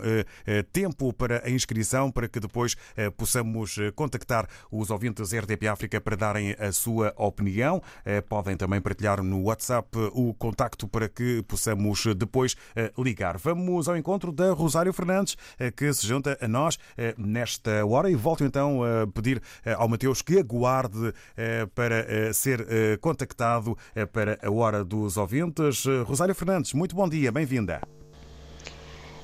tempo 0.72 1.14
para 1.14 1.46
a 1.46 1.50
inscrição 1.50 2.12
para 2.12 2.28
que 2.28 2.40
depois 2.40 2.76
possamos 3.18 3.78
contactar 3.96 4.48
os 4.72 4.90
ouvintes 4.90 5.32
RDP 5.32 5.68
África 5.68 6.02
para 6.02 6.16
darem 6.16 6.56
a 6.60 6.72
sua 6.72 7.14
opinião. 7.18 7.82
Podem 8.28 8.56
também 8.58 8.82
partilhar 8.82 9.22
no 9.22 9.44
WhatsApp 9.44 9.88
o 10.14 10.34
contacto 10.34 10.88
para 10.88 11.08
que 11.10 11.44
possamos 11.44 12.06
depois 12.16 12.56
ligar. 12.98 13.38
Vamos 13.38 13.88
ao 13.88 13.98
encontro 13.98 14.32
da 14.32 14.52
Rosário 14.52 14.94
Fernandes, 14.94 15.36
que 15.76 15.92
se 15.94 16.08
junta 16.08 16.38
a 16.42 16.48
nós 16.48 16.78
nesta 17.18 17.86
hora 17.86 18.10
e 18.10 18.16
volto 18.16 18.44
então 18.44 18.55
a 18.60 19.08
pedir 19.08 19.42
eh, 19.66 19.74
ao 19.74 19.88
Mateus 19.88 20.22
que 20.22 20.40
aguarde 20.40 21.14
eh, 21.36 21.68
para 21.74 22.00
eh, 22.00 22.34
ser 22.34 22.66
contactado 23.00 23.78
para 24.12 24.40
a 24.42 24.52
hora 24.52 24.84
dos 24.84 25.18
ouvintes. 25.18 25.86
Rosário 26.06 26.34
Fernandes, 26.34 26.74
muito 26.74 26.96
bom 26.96 27.08
dia, 27.08 27.32
bem-vinda. 27.32 27.82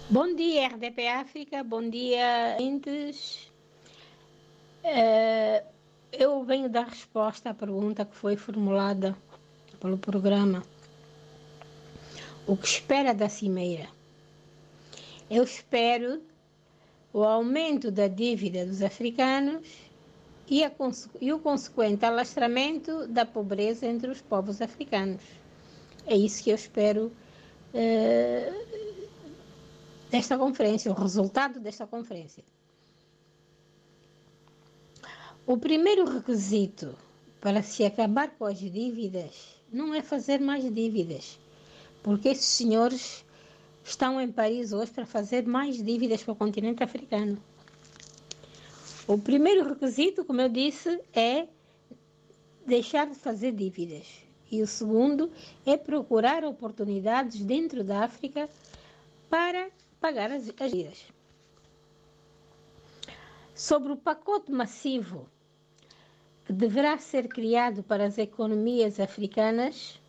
Bom 0.09 0.35
dia, 0.35 0.67
RDP 0.67 1.07
África, 1.07 1.63
bom 1.63 1.89
dia, 1.89 2.61
índices. 2.61 3.51
Eu 6.11 6.43
venho 6.43 6.69
dar 6.69 6.87
resposta 6.87 7.51
à 7.51 7.53
pergunta 7.53 8.05
que 8.05 8.15
foi 8.15 8.35
formulada 8.35 9.15
pelo 9.79 9.97
programa. 9.97 10.63
O 12.45 12.57
que 12.57 12.67
espera 12.67 13.13
da 13.13 13.29
cimeira? 13.29 13.87
Eu 15.29 15.43
espero 15.43 16.21
o 17.13 17.24
aumento 17.24 17.91
da 17.91 18.08
dívida 18.08 18.65
dos 18.65 18.82
africanos 18.82 19.67
e, 20.47 20.63
a, 20.63 20.71
e, 21.19 21.32
o 21.34 21.39
consequente 21.39 22.06
alastramento 22.06 23.08
da 23.08 23.26
pobreza 23.26 23.86
entre 23.86 24.10
os 24.10 24.21
povos 24.21 24.62
africanos. 24.62 25.21
É 26.06 26.15
isso 26.15 26.43
que 26.43 26.50
eu 26.50 26.56
espero 26.56 27.12
uh, 27.74 28.71
desta 30.10 30.38
conferência, 30.38 30.91
o 30.91 30.95
resultado 30.95 31.60
desta 31.60 31.86
conferência. 31.86 32.43
O 35.45 35.58
primeiro 35.58 36.06
requisito 36.06 36.95
para 37.39 37.62
se 37.63 37.84
acabar 37.84 38.30
com 38.38 38.45
as 38.45 38.60
dívidas 38.60 39.56
não 39.71 39.93
é 39.93 40.02
fazer 40.02 40.39
mais 40.39 40.63
dívidas, 40.74 41.39
porque 42.04 42.30
esses 42.30 42.45
senhores 42.45 43.26
estão 43.83 44.19
em 44.19 44.31
Paris 44.31 44.73
hoje 44.73 44.91
para 44.91 45.05
fazer 45.05 45.45
mais 45.45 45.83
dívidas 45.83 46.23
para 46.23 46.33
o 46.33 46.35
continente 46.35 46.83
africano. 46.83 47.41
O 49.07 49.17
primeiro 49.17 49.67
requisito, 49.67 50.23
como 50.23 50.41
eu 50.41 50.49
disse, 50.49 51.01
é 51.13 51.47
deixar 52.65 53.07
de 53.07 53.15
fazer 53.15 53.51
dívidas. 53.51 54.07
E 54.51 54.61
o 54.61 54.67
segundo 54.67 55.31
é 55.65 55.77
procurar 55.77 56.43
oportunidades 56.43 57.41
dentro 57.41 57.83
da 57.83 58.03
África 58.03 58.49
para 59.29 59.69
pagar 59.99 60.31
as, 60.31 60.51
as 60.59 60.71
dívidas. 60.71 61.05
Sobre 63.55 63.93
o 63.93 63.97
pacote 63.97 64.51
massivo 64.51 65.27
que 66.45 66.51
deverá 66.53 66.97
ser 66.97 67.27
criado 67.27 67.83
para 67.83 68.05
as 68.05 68.17
economias 68.17 68.99
africanas, 68.99 70.00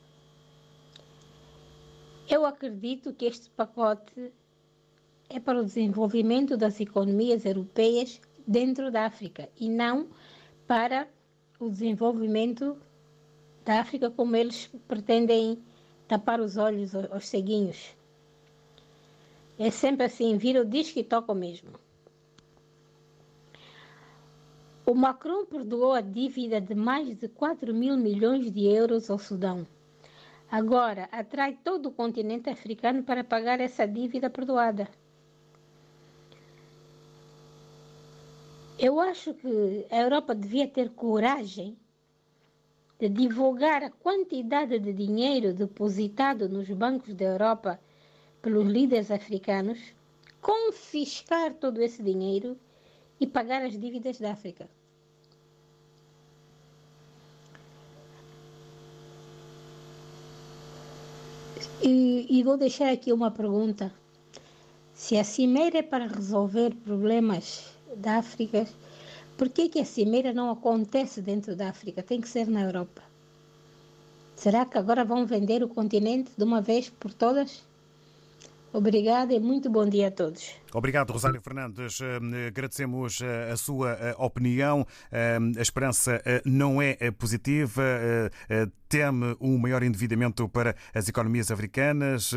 eu 2.34 2.46
acredito 2.46 3.12
que 3.12 3.26
este 3.26 3.50
pacote 3.50 4.32
é 5.28 5.38
para 5.38 5.60
o 5.60 5.64
desenvolvimento 5.64 6.56
das 6.56 6.80
economias 6.80 7.44
europeias 7.44 8.18
dentro 8.46 8.90
da 8.90 9.04
África 9.04 9.50
e 9.60 9.68
não 9.68 10.08
para 10.66 11.06
o 11.60 11.68
desenvolvimento 11.68 12.78
da 13.66 13.80
África 13.80 14.10
como 14.10 14.34
eles 14.34 14.70
pretendem 14.88 15.62
tapar 16.08 16.40
os 16.40 16.56
olhos 16.56 16.94
aos 16.94 17.28
ceguinhos. 17.28 17.94
É 19.58 19.70
sempre 19.70 20.06
assim, 20.06 20.38
vira 20.38 20.62
o 20.62 20.66
disco 20.66 20.98
e 20.98 21.04
toca 21.04 21.32
o 21.32 21.34
mesmo. 21.34 21.70
O 24.86 24.94
Macron 24.94 25.44
perdoou 25.44 25.92
a 25.92 26.00
dívida 26.00 26.62
de 26.62 26.74
mais 26.74 27.14
de 27.14 27.28
4 27.28 27.74
mil 27.74 27.96
milhões 27.98 28.50
de 28.50 28.64
euros 28.64 29.10
ao 29.10 29.18
Sudão. 29.18 29.66
Agora, 30.60 31.08
atrai 31.10 31.52
todo 31.64 31.86
o 31.86 31.92
continente 31.92 32.50
africano 32.50 33.02
para 33.02 33.24
pagar 33.24 33.58
essa 33.58 33.86
dívida 33.88 34.28
perdoada. 34.28 34.86
Eu 38.78 39.00
acho 39.00 39.32
que 39.32 39.86
a 39.90 39.96
Europa 39.96 40.34
devia 40.34 40.68
ter 40.68 40.90
coragem 40.90 41.74
de 43.00 43.08
divulgar 43.08 43.82
a 43.82 43.90
quantidade 43.90 44.78
de 44.78 44.92
dinheiro 44.92 45.54
depositado 45.54 46.50
nos 46.50 46.68
bancos 46.68 47.14
da 47.14 47.24
Europa 47.24 47.80
pelos 48.42 48.66
líderes 48.66 49.10
africanos, 49.10 49.78
confiscar 50.42 51.54
todo 51.54 51.80
esse 51.80 52.02
dinheiro 52.02 52.58
e 53.18 53.26
pagar 53.26 53.62
as 53.62 53.78
dívidas 53.78 54.18
da 54.18 54.32
África. 54.32 54.68
E, 61.82 62.26
e 62.28 62.42
vou 62.42 62.56
deixar 62.56 62.92
aqui 62.92 63.12
uma 63.12 63.30
pergunta. 63.30 63.92
Se 64.94 65.16
a 65.16 65.24
cimeira 65.24 65.78
é 65.78 65.82
para 65.82 66.06
resolver 66.06 66.74
problemas 66.84 67.64
da 67.96 68.18
África, 68.18 68.66
por 69.36 69.48
que, 69.48 69.68
que 69.68 69.80
a 69.80 69.84
cimeira 69.84 70.32
não 70.32 70.50
acontece 70.50 71.20
dentro 71.20 71.56
da 71.56 71.68
África? 71.68 72.02
Tem 72.02 72.20
que 72.20 72.28
ser 72.28 72.46
na 72.46 72.62
Europa. 72.62 73.02
Será 74.36 74.64
que 74.64 74.78
agora 74.78 75.04
vão 75.04 75.26
vender 75.26 75.62
o 75.62 75.68
continente 75.68 76.30
de 76.36 76.44
uma 76.44 76.60
vez 76.60 76.88
por 76.88 77.12
todas? 77.12 77.62
Obrigada 78.72 79.34
e 79.34 79.40
muito 79.40 79.68
bom 79.68 79.86
dia 79.86 80.08
a 80.08 80.10
todos. 80.10 80.61
Obrigado, 80.74 81.12
Rosário 81.12 81.40
Fernandes. 81.42 82.00
Eh, 82.00 82.46
agradecemos 82.48 83.20
eh, 83.20 83.50
a 83.52 83.56
sua 83.56 83.92
eh, 83.92 84.14
opinião. 84.16 84.86
A 85.12 85.60
esperança 85.60 86.22
não 86.44 86.80
é 86.80 87.10
positiva. 87.10 87.82
Teme 88.88 89.36
um 89.40 89.58
maior 89.58 89.82
endividamento 89.82 90.48
para 90.48 90.74
as 90.94 91.08
economias 91.08 91.50
africanas. 91.50 92.32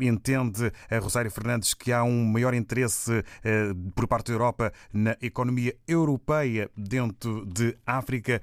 Entende 0.00 0.72
Rosário 1.00 1.30
Fernandes 1.30 1.74
que 1.74 1.92
há 1.92 2.02
um 2.02 2.24
maior 2.24 2.54
interesse 2.54 3.22
por 3.94 4.06
parte 4.06 4.28
da 4.28 4.34
Europa 4.34 4.72
na 4.92 5.16
economia 5.20 5.74
europeia 5.86 6.70
dentro 6.76 7.44
de 7.46 7.76
África 7.86 8.40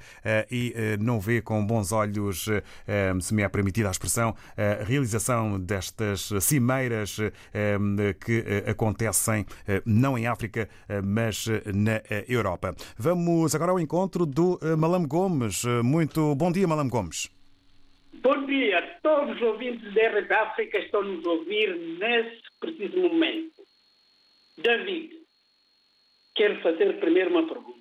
e 0.51 0.73
não 0.99 1.19
vê 1.19 1.41
com 1.41 1.65
bons 1.65 1.91
olhos, 1.91 2.47
se 3.21 3.33
me 3.33 3.41
é 3.41 3.49
permitida 3.49 3.87
a 3.87 3.91
expressão, 3.91 4.35
a 4.55 4.83
realização 4.83 5.59
destas 5.59 6.29
cimeiras 6.41 7.17
que 8.23 8.63
acontecem 8.67 9.10
acontecem 9.11 9.45
eh, 9.67 9.81
não 9.85 10.17
em 10.17 10.25
África, 10.25 10.69
eh, 10.87 11.01
mas 11.01 11.45
eh, 11.47 11.61
na 11.73 12.01
Europa. 12.27 12.73
Vamos 12.97 13.53
agora 13.53 13.71
ao 13.71 13.79
encontro 13.79 14.25
do 14.25 14.57
Malam 14.77 15.05
Gomes. 15.05 15.63
Muito 15.83 16.33
bom 16.35 16.51
dia, 16.51 16.67
Malam 16.67 16.89
Gomes. 16.89 17.29
Bom 18.13 18.45
dia 18.45 18.79
a 18.79 18.81
todos 19.01 19.35
os 19.35 19.41
ouvintes 19.41 19.93
da 19.93 20.01
RF 20.01 20.33
África 20.33 20.79
que 20.79 20.85
estão 20.85 21.03
nos 21.03 21.25
ouvir 21.25 21.75
nesse 21.99 22.41
preciso 22.59 22.97
momento. 22.97 23.61
David, 24.57 25.11
quero 26.35 26.61
fazer 26.61 26.99
primeiro 26.99 27.31
uma 27.31 27.47
pergunta. 27.47 27.79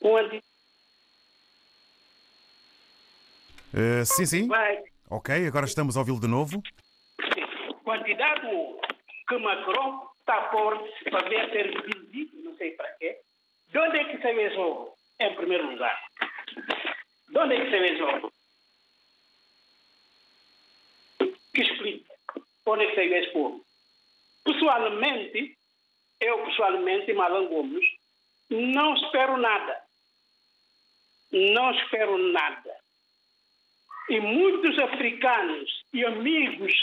Quanti... 0.00 0.42
Uh, 3.74 4.04
sim, 4.04 4.26
sim. 4.26 4.48
Vai. 4.48 4.82
Ok, 5.10 5.46
agora 5.46 5.66
estamos 5.66 5.96
a 5.96 6.00
ouvi-lo 6.00 6.20
de 6.20 6.28
novo. 6.28 6.62
Quantidade 7.84 8.46
que 9.28 9.38
Macron 9.38 10.13
forte 10.50 11.10
para 11.10 11.28
ver 11.28 11.50
ter 11.50 11.82
vendido, 11.82 12.42
não 12.42 12.56
sei 12.56 12.72
para 12.72 12.90
quê. 12.94 13.18
De 13.68 13.78
onde 13.78 13.98
é 13.98 14.04
que 14.04 14.22
saiu 14.22 14.40
esse 14.40 14.54
jogo? 14.54 14.96
Em 15.20 15.34
primeiro 15.34 15.70
lugar. 15.70 16.00
De 17.28 17.38
onde 17.38 17.54
é 17.54 17.64
que 17.64 17.70
saiu 17.70 17.84
esse 17.84 17.98
jogo? 17.98 18.32
Que 21.54 21.62
explique. 21.62 22.06
Onde 22.66 22.84
é 22.84 22.88
que 22.88 22.94
saiu 22.94 23.16
esse 23.16 23.32
povo? 23.32 23.64
Pessoalmente, 24.44 25.56
eu 26.20 26.44
pessoalmente, 26.44 27.12
Malan 27.12 27.46
Gomes, 27.46 27.84
não 28.50 28.94
espero 28.94 29.36
nada. 29.36 29.82
Não 31.32 31.70
espero 31.72 32.16
nada. 32.18 32.76
E 34.08 34.20
muitos 34.20 34.78
africanos 34.78 35.84
e 35.92 36.04
amigos 36.04 36.74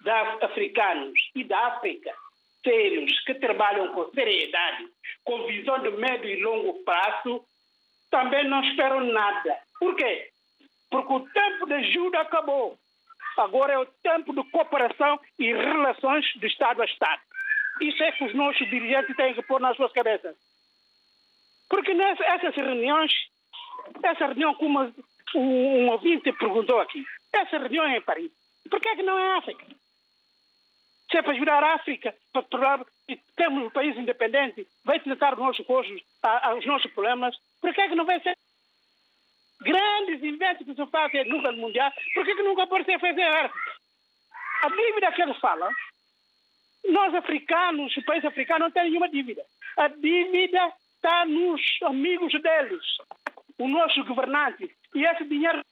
da, 0.00 0.44
africanos 0.44 1.18
e 1.34 1.44
da 1.44 1.58
África, 1.66 2.14
sérios, 2.62 3.20
que 3.24 3.34
trabalham 3.34 3.92
com 3.92 4.10
seriedade, 4.10 4.88
com 5.24 5.46
visão 5.46 5.80
de 5.80 5.90
médio 5.90 6.28
e 6.28 6.42
longo 6.42 6.84
prazo, 6.84 7.44
também 8.10 8.48
não 8.48 8.62
esperam 8.64 9.00
nada. 9.04 9.58
Por 9.78 9.94
quê? 9.96 10.28
Porque 10.90 11.12
o 11.12 11.28
tempo 11.28 11.66
de 11.66 11.74
ajuda 11.74 12.20
acabou. 12.20 12.78
Agora 13.36 13.72
é 13.72 13.78
o 13.78 13.86
tempo 13.86 14.34
de 14.34 14.50
cooperação 14.50 15.20
e 15.38 15.52
relações 15.52 16.24
de 16.36 16.46
Estado 16.46 16.82
a 16.82 16.84
Estado. 16.84 17.22
Isso 17.80 18.02
é 18.02 18.10
que 18.12 18.24
os 18.24 18.34
nossos 18.34 18.68
dirigentes 18.68 19.14
têm 19.14 19.34
que 19.34 19.42
pôr 19.42 19.60
nas 19.60 19.76
suas 19.76 19.92
cabeças. 19.92 20.36
Porque 21.68 21.94
nessas 21.94 22.54
reuniões, 22.56 23.12
essa 24.02 24.26
reunião, 24.26 24.54
como 24.54 24.92
um 25.34 25.90
ouvinte 25.90 26.32
perguntou 26.32 26.80
aqui, 26.80 27.04
essa 27.32 27.58
reunião 27.58 27.84
é 27.84 27.98
em 27.98 28.02
Paris. 28.02 28.32
Por 28.68 28.80
que 28.80 28.88
é 28.88 28.96
que 28.96 29.02
não 29.02 29.18
é 29.18 29.38
África? 29.38 29.64
Se 31.10 31.16
é 31.16 31.22
para 31.22 31.32
ajudar 31.32 31.62
a 31.62 31.74
África, 31.74 32.14
para 32.32 32.42
tornar, 32.42 32.84
temos 33.36 33.64
um 33.64 33.70
país 33.70 33.96
independente, 33.96 34.66
vai 34.84 35.00
tratar 35.00 35.34
os 35.34 35.38
nossos 35.38 35.66
costos, 35.66 36.02
os 36.58 36.66
nossos 36.66 36.92
problemas, 36.92 37.34
por 37.60 37.72
que 37.72 37.80
é 37.80 37.88
que 37.88 37.94
não 37.94 38.04
vai 38.04 38.20
ser 38.20 38.36
grandes 39.60 40.22
eventos 40.22 40.66
que 40.66 40.74
se 40.74 40.86
fazem 40.86 41.24
no 41.24 41.36
nível 41.36 41.52
mundial, 41.54 41.92
por 42.14 42.24
que, 42.24 42.30
é 42.30 42.34
que 42.34 42.42
nunca 42.42 42.66
pode 42.66 42.84
ser 42.84 43.00
fazer 43.00 43.22
a 43.22 43.46
África? 43.46 43.72
A 44.62 44.68
dívida 44.68 45.12
que 45.12 45.22
eles 45.22 45.36
falam, 45.38 45.70
nós 46.88 47.14
africanos, 47.14 47.96
o 47.96 48.04
país 48.04 48.24
africano 48.24 48.60
não 48.60 48.70
tem 48.70 48.84
nenhuma 48.84 49.08
dívida. 49.08 49.42
A 49.76 49.88
dívida 49.88 50.72
está 50.96 51.24
nos 51.24 51.60
amigos 51.82 52.32
deles, 52.40 52.84
os 53.58 53.70
nossos 53.70 54.06
governantes. 54.06 54.70
E 54.94 55.04
esse 55.04 55.24
dinheiro, 55.24 55.62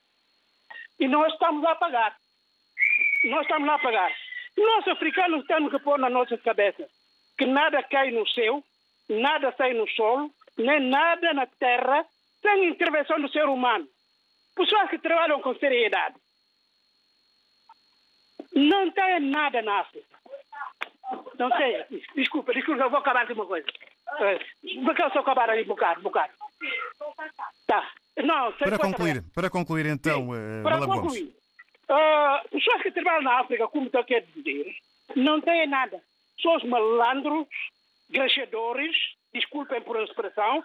e 0.98 1.08
nós 1.08 1.32
estamos 1.32 1.64
a 1.64 1.74
pagar. 1.74 2.16
Nós 3.24 3.42
estamos 3.42 3.68
a 3.68 3.78
pagar. 3.78 4.12
Nós 4.56 4.88
africanos 4.88 5.46
temos 5.46 5.70
que 5.70 5.78
pôr 5.78 5.98
na 5.98 6.08
nossa 6.08 6.36
cabeça 6.38 6.88
que 7.36 7.44
nada 7.44 7.82
cai 7.82 8.10
no 8.10 8.26
céu, 8.28 8.62
nada 9.08 9.52
sai 9.56 9.74
no 9.74 9.88
solo, 9.90 10.30
nem 10.56 10.80
nada 10.80 11.34
na 11.34 11.46
terra, 11.46 12.04
sem 12.40 12.68
intervenção 12.68 13.20
do 13.20 13.28
ser 13.28 13.44
humano. 13.44 13.86
Pessoas 14.54 14.88
que 14.88 14.98
trabalham 14.98 15.40
com 15.40 15.54
seriedade. 15.56 16.16
Não 18.54 18.90
tem 18.90 19.20
nada 19.20 19.60
na 19.60 19.80
África. 19.80 20.16
Não 21.38 21.50
sei. 21.56 21.84
Desculpa, 22.14 22.54
desculpa, 22.54 22.82
eu 22.82 22.90
vou 22.90 22.98
acabar 22.98 23.24
aqui 23.24 23.34
uma 23.34 23.46
coisa. 23.46 23.66
Porque 24.84 25.02
eu 25.02 25.10
só 25.10 25.18
acabar 25.18 25.50
ali 25.50 25.62
um 25.62 25.66
bocado, 25.66 26.00
um 26.00 26.04
bocado. 26.04 26.32
Tá. 27.66 27.90
Não, 28.16 28.50
para 28.52 28.78
concluir, 28.78 29.22
para 29.34 29.50
concluir 29.50 29.86
então, 29.86 30.22
Sim, 30.22 30.60
uh, 30.60 30.62
para 30.62 30.78
concluir, 30.78 31.34
uh, 31.90 32.48
pessoas 32.50 32.82
que 32.82 32.90
trabalham 32.90 33.22
na 33.22 33.40
África, 33.40 33.68
como 33.68 33.90
tu 33.90 34.02
quer 34.04 34.24
dizer, 34.34 34.74
não 35.14 35.40
têm 35.40 35.66
nada. 35.66 36.00
São 36.40 36.56
os 36.56 36.64
malandros, 36.64 37.48
graxadores, 38.10 38.96
desculpem 39.32 39.80
por 39.82 39.96
a 39.96 40.04
expressão, 40.04 40.62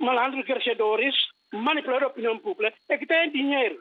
malandros, 0.00 0.44
graxadores, 0.46 1.14
manipular 1.52 2.04
a 2.04 2.08
opinião 2.08 2.38
pública, 2.38 2.76
é 2.88 2.98
que 2.98 3.06
têm 3.06 3.30
dinheiro. 3.30 3.78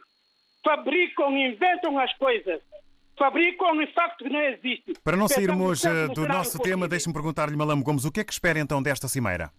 Fabricam, 0.64 1.38
inventam 1.38 2.00
as 2.00 2.14
coisas. 2.18 2.62
Fabricam 3.18 3.74
um 3.74 3.88
facto 3.88 4.24
que 4.24 4.30
não 4.30 4.42
existe. 4.42 4.94
Para 5.04 5.18
não 5.18 5.28
sairmos 5.28 5.84
uh, 5.84 6.08
do 6.14 6.28
nosso 6.28 6.60
tema, 6.60 6.88
deixe-me 6.88 7.14
perguntar-lhe, 7.14 7.56
Malamo 7.56 7.84
Gomes, 7.84 8.06
o 8.06 8.12
que 8.12 8.20
é 8.20 8.24
que 8.24 8.34
espera 8.34 8.60
então 8.60 8.82
desta 8.82 9.08
cimeira? 9.08 9.52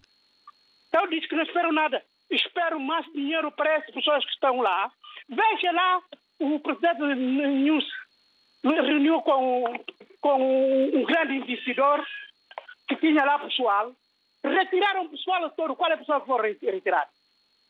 Eu 0.93 1.07
disse 1.07 1.27
que 1.27 1.35
não 1.35 1.43
espero 1.43 1.71
nada 1.71 2.01
espero 2.31 2.79
mais 2.79 3.05
dinheiro 3.13 3.51
para 3.51 3.75
essas 3.75 3.93
pessoas 3.93 4.23
que 4.25 4.31
estão 4.31 4.61
lá. 4.61 4.91
Veja 5.27 5.71
lá, 5.71 6.01
o 6.39 6.59
presidente 6.59 7.01
News 7.03 7.85
reuniu 8.63 9.21
com, 9.21 9.63
com 10.21 10.89
um 10.93 11.03
grande 11.05 11.35
investidor 11.35 12.05
que 12.87 12.95
tinha 12.97 13.23
lá 13.25 13.39
pessoal. 13.39 13.93
Retiraram 14.43 15.05
o 15.05 15.09
pessoal 15.09 15.49
todo. 15.51 15.75
Qual 15.75 15.91
é 15.91 15.93
a 15.93 15.97
pessoa 15.97 16.21
que 16.21 16.27
foi 16.27 16.57
retirar? 16.61 17.07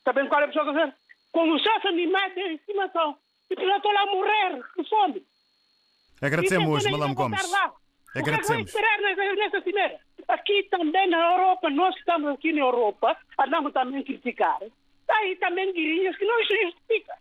Sabem 0.04 0.28
qual 0.28 0.42
é 0.42 0.46
a 0.46 0.48
pessoa 0.48 0.66
que 0.66 0.80
foi? 0.80 0.94
Com 1.32 1.52
os 1.52 1.62
seus 1.62 1.86
animais 1.86 2.34
de 2.34 2.42
estimação. 2.54 3.18
E 3.50 3.56
já 3.56 3.78
estão 3.78 3.92
lá 3.92 4.02
a 4.02 4.06
morrer 4.06 4.62
de 4.78 4.90
fome. 4.90 5.24
Agradecemos, 6.22 6.86
Malam 6.86 7.14
Gomes. 7.14 7.54
Agradecemos. 8.16 8.72
O 8.72 8.74
que 8.74 8.78
é 8.78 8.98
vai 8.98 9.06
esperar 9.06 9.36
nessa, 9.36 9.62
cimeira? 9.62 10.00
Aqui 10.28 10.64
também 10.70 11.10
na 11.10 11.32
Europa, 11.32 11.70
nós 11.70 11.94
que 11.96 12.02
estamos 12.02 12.32
aqui 12.34 12.54
na 12.54 12.62
Europa, 12.62 13.18
andamos 13.40 13.74
também 13.74 14.02
a 14.02 14.04
criticar. 14.04 14.60
Aí 15.10 15.36
também 15.38 15.74
guirinhas 15.74 16.16
que 16.18 16.26
não 16.26 16.46
se 16.46 16.62
justifica. 16.64 17.14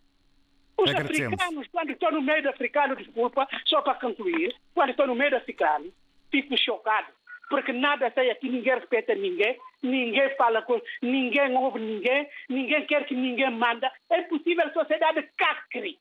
Os 0.81 0.95
africanos, 0.95 1.67
quando 1.67 1.91
estão 1.91 2.11
no 2.11 2.21
meio 2.21 2.41
do 2.43 2.49
africano, 2.49 2.95
desculpa, 2.95 3.47
só 3.65 3.81
para 3.81 3.95
concluir, 3.95 4.55
quando 4.73 4.91
estão 4.91 5.07
no 5.07 5.15
meio 5.15 5.31
do 5.31 5.37
africano, 5.37 5.91
fico 6.31 6.57
chocado. 6.57 7.07
Porque 7.49 7.73
nada 7.73 8.11
sai 8.13 8.29
aqui, 8.29 8.47
ninguém 8.47 8.75
respeita 8.75 9.15
ninguém, 9.15 9.57
ninguém 9.81 10.29
fala 10.37 10.61
com 10.61 10.79
ninguém 11.01 11.55
ouve 11.57 11.79
ninguém, 11.79 12.29
ninguém 12.47 12.85
quer 12.85 13.05
que 13.05 13.15
ninguém 13.15 13.49
manda. 13.49 13.91
É 14.09 14.21
possível 14.21 14.65
a 14.65 14.73
sociedade 14.73 15.27
cacre. 15.35 15.97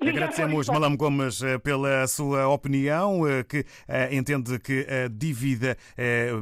Agradecemos, 0.00 0.68
Malam 0.68 0.96
Gomes, 0.96 1.42
eh, 1.42 1.58
pela 1.58 2.06
sua 2.06 2.46
opinião, 2.46 3.26
eh, 3.26 3.42
que 3.42 3.66
eh, 3.88 4.14
entende 4.14 4.56
que 4.60 4.86
a 4.88 5.08
dívida 5.08 5.76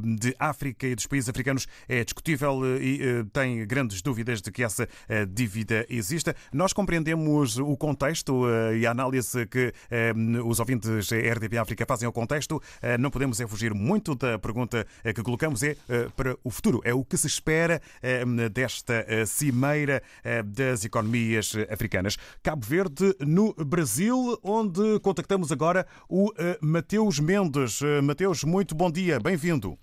de 0.03 0.37
África 0.39 0.87
e 0.87 0.95
dos 0.95 1.07
países 1.07 1.31
africanos 1.31 1.67
é 1.89 2.05
discutível 2.05 2.61
e 2.79 3.25
tem 3.33 3.67
grandes 3.67 4.03
dúvidas 4.03 4.43
de 4.43 4.51
que 4.51 4.63
essa 4.63 4.87
dívida 5.29 5.87
exista. 5.89 6.37
Nós 6.53 6.73
compreendemos 6.73 7.59
o 7.59 7.77
contexto 7.77 8.45
e 8.79 8.87
a 8.87 8.91
análise 8.91 9.47
que 9.47 9.73
os 10.45 10.61
ouvintes 10.61 11.11
RDP 11.11 11.57
África 11.59 11.87
fazem 11.87 12.07
ao 12.07 12.13
contexto. 12.13 12.61
Não 12.99 13.11
podemos 13.11 13.41
é 13.41 13.47
fugir 13.47 13.73
muito 13.73 14.15
da 14.15 14.39
pergunta 14.39 14.87
que 15.03 15.23
colocamos, 15.23 15.63
é 15.63 15.77
para 16.17 16.37
o 16.45 16.51
futuro. 16.51 16.81
É 16.85 16.93
o 16.93 17.05
que 17.05 17.17
se 17.17 17.27
espera 17.27 17.81
desta 18.53 19.07
cimeira 19.27 20.03
das 20.45 20.85
economias 20.85 21.55
africanas. 21.71 22.17
Cabo 22.43 22.65
Verde, 22.67 23.15
no 23.21 23.46
Brasil, 23.55 24.39
onde 24.43 24.99
contactamos 25.01 25.53
agora 25.53 25.87
o 26.09 26.31
uh, 26.31 26.35
Mateus 26.61 27.21
Mendes. 27.21 27.81
Uh, 27.81 28.03
Mateus, 28.03 28.45
muito 28.45 28.75
bom 28.75 28.91
dia, 28.91 29.21
bem-vindo. 29.21 29.79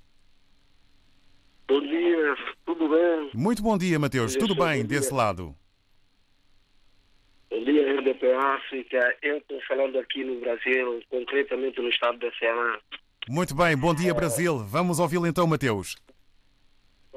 Bom 1.67 1.81
dia, 1.81 2.35
tudo 2.65 2.89
bem? 2.89 3.31
Muito 3.33 3.61
bom 3.61 3.77
dia, 3.77 3.99
Mateus, 3.99 4.35
tudo 4.35 4.55
bem 4.55 4.85
desse 4.85 5.13
lado? 5.13 5.55
Bom 7.49 7.63
dia, 7.63 7.99
RDP 7.99 8.33
África. 8.33 9.17
Eu 9.21 9.37
estou 9.37 9.61
falando 9.67 9.99
aqui 9.99 10.23
no 10.23 10.39
Brasil, 10.39 11.01
concretamente 11.09 11.79
no 11.81 11.89
estado 11.89 12.17
de 12.19 12.37
Ceará. 12.37 12.79
Muito 13.29 13.55
bem, 13.55 13.77
bom 13.77 13.93
dia, 13.93 14.13
Brasil. 14.13 14.57
Vamos 14.57 14.99
ouvi-lo 14.99 15.27
então, 15.27 15.47
Mateus. 15.47 15.95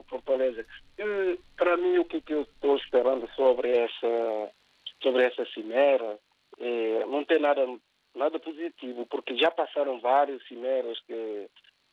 Fortaleza. 0.09 0.65
Para 1.57 1.77
mim, 1.77 1.99
o 1.99 2.05
que 2.05 2.23
eu 2.29 2.43
estou 2.43 2.77
esperando 2.77 3.29
sobre 3.35 3.71
essa, 3.71 4.51
sobre 5.03 5.25
essa 5.25 5.45
cimeira 5.53 6.19
é, 6.59 7.05
não 7.07 7.25
tem 7.25 7.39
nada, 7.39 7.67
nada 8.15 8.39
positivo, 8.39 9.07
porque 9.07 9.37
já 9.37 9.51
passaram 9.51 10.01
vários 10.01 10.47
cimeras 10.47 10.99
que, 11.01 11.49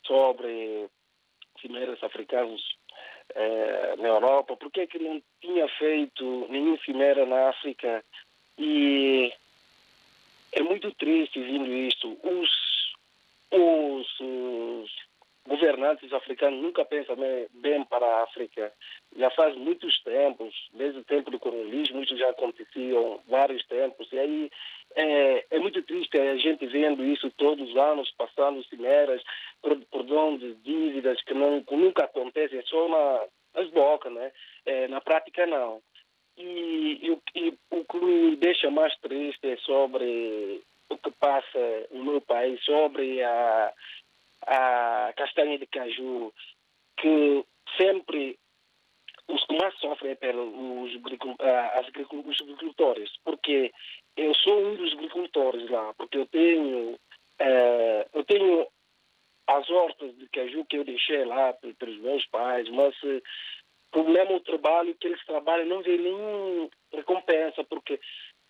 sobre 0.06 0.90
cimeras 1.62 2.02
africanas 2.04 2.62
é, 3.36 3.96
na 3.98 4.08
Europa, 4.08 4.56
por 4.56 4.72
é 4.76 4.88
que 4.88 5.00
não 5.00 5.22
tinha 5.42 5.68
feito 5.68 6.48
nenhum 6.50 6.78
cimera 6.80 7.26
na 7.26 7.50
África? 7.50 8.04
E 8.58 9.34
é 10.52 10.62
muito 10.62 10.94
triste 10.94 11.42
vindo 11.42 11.72
isto. 11.72 12.18
Os, 12.24 12.50
os, 13.52 14.20
os 14.20 14.92
governantes 15.48 16.12
africanos 16.14 16.62
nunca 16.62 16.86
pensam 16.86 17.16
bem 17.54 17.84
para 17.86 18.06
a 18.06 18.24
África. 18.24 18.72
Já 19.16 19.30
faz 19.32 19.56
muitos 19.56 20.02
tempos, 20.04 20.54
desde 20.74 21.00
o 21.00 21.04
tempo 21.04 21.30
do 21.30 21.40
colonialismo, 21.40 22.02
isso 22.02 22.18
já 22.18 22.30
aconteciam 22.30 23.22
vários 23.28 23.66
tempos. 23.68 24.12
E 24.12 24.20
aí 24.20 24.52
é, 24.96 25.46
é 25.52 25.60
muito 25.60 25.82
triste 25.84 26.18
a 26.18 26.38
gente 26.38 26.66
vendo 26.68 27.04
isso 27.04 27.30
todos 27.32 27.70
os 27.70 27.76
anos, 27.76 28.12
passando 28.18 28.64
cimeras, 28.66 29.22
perdão 29.92 30.38
de 30.38 30.56
dívidas 30.56 31.22
que, 31.24 31.34
não, 31.34 31.62
que 31.64 31.76
nunca 31.76 32.06
acontecem, 32.06 32.60
é 32.60 32.64
só 32.64 32.88
na, 32.88 33.26
nas 33.56 33.70
bocas, 33.72 34.14
né? 34.14 34.32
É, 34.66 34.88
na 34.88 35.02
prática 35.02 35.46
não. 35.46 35.82
E, 36.38 37.00
e, 37.04 37.40
e, 37.40 37.54
o 37.70 37.86
que 37.86 37.98
me 38.00 38.36
deixa 38.38 38.72
mais 38.72 38.96
triste 38.98 39.46
é 39.48 39.58
sobre 39.58 40.64
o 40.90 40.98
que 40.98 41.12
passa 41.12 41.88
no 41.92 42.04
meu 42.06 42.22
país, 42.22 42.64
sobre 42.64 43.22
a, 43.24 43.74
a 44.48 45.14
castanha 45.16 45.58
de 45.58 45.66
caju, 45.68 46.34
que 46.98 47.46
sempre 47.78 48.38
os 49.28 49.44
que 49.46 49.58
mais 49.58 49.74
sofrem 49.80 50.16
pelos 50.16 50.94
os 50.94 52.42
agricultores, 52.42 53.10
porque 53.24 53.72
eu 54.18 54.34
sou 54.36 54.66
um 54.66 54.76
dos 54.76 54.94
agricultores 54.94 55.70
lá, 55.70 55.94
porque 55.94 56.18
eu 56.18 56.26
tenho, 56.28 57.00
eu 58.14 58.24
tenho 58.26 58.68
as 59.48 59.70
hortas 59.70 60.16
de 60.18 60.28
caju 60.30 60.66
que 60.66 60.78
eu 60.78 60.84
deixei 60.84 61.26
lá 61.26 61.54
pelos 61.54 61.98
meus 62.00 62.26
pais, 62.28 62.70
mas 62.70 62.96
uh, 63.04 63.22
problema 63.92 64.34
o 64.34 64.40
trabalho 64.40 64.96
que 64.96 65.08
eles 65.08 65.24
trabalham 65.26 65.68
não 65.68 65.82
vê 65.82 65.98
nenhuma 65.98 66.70
recompensa, 66.92 67.64
porque 67.64 68.00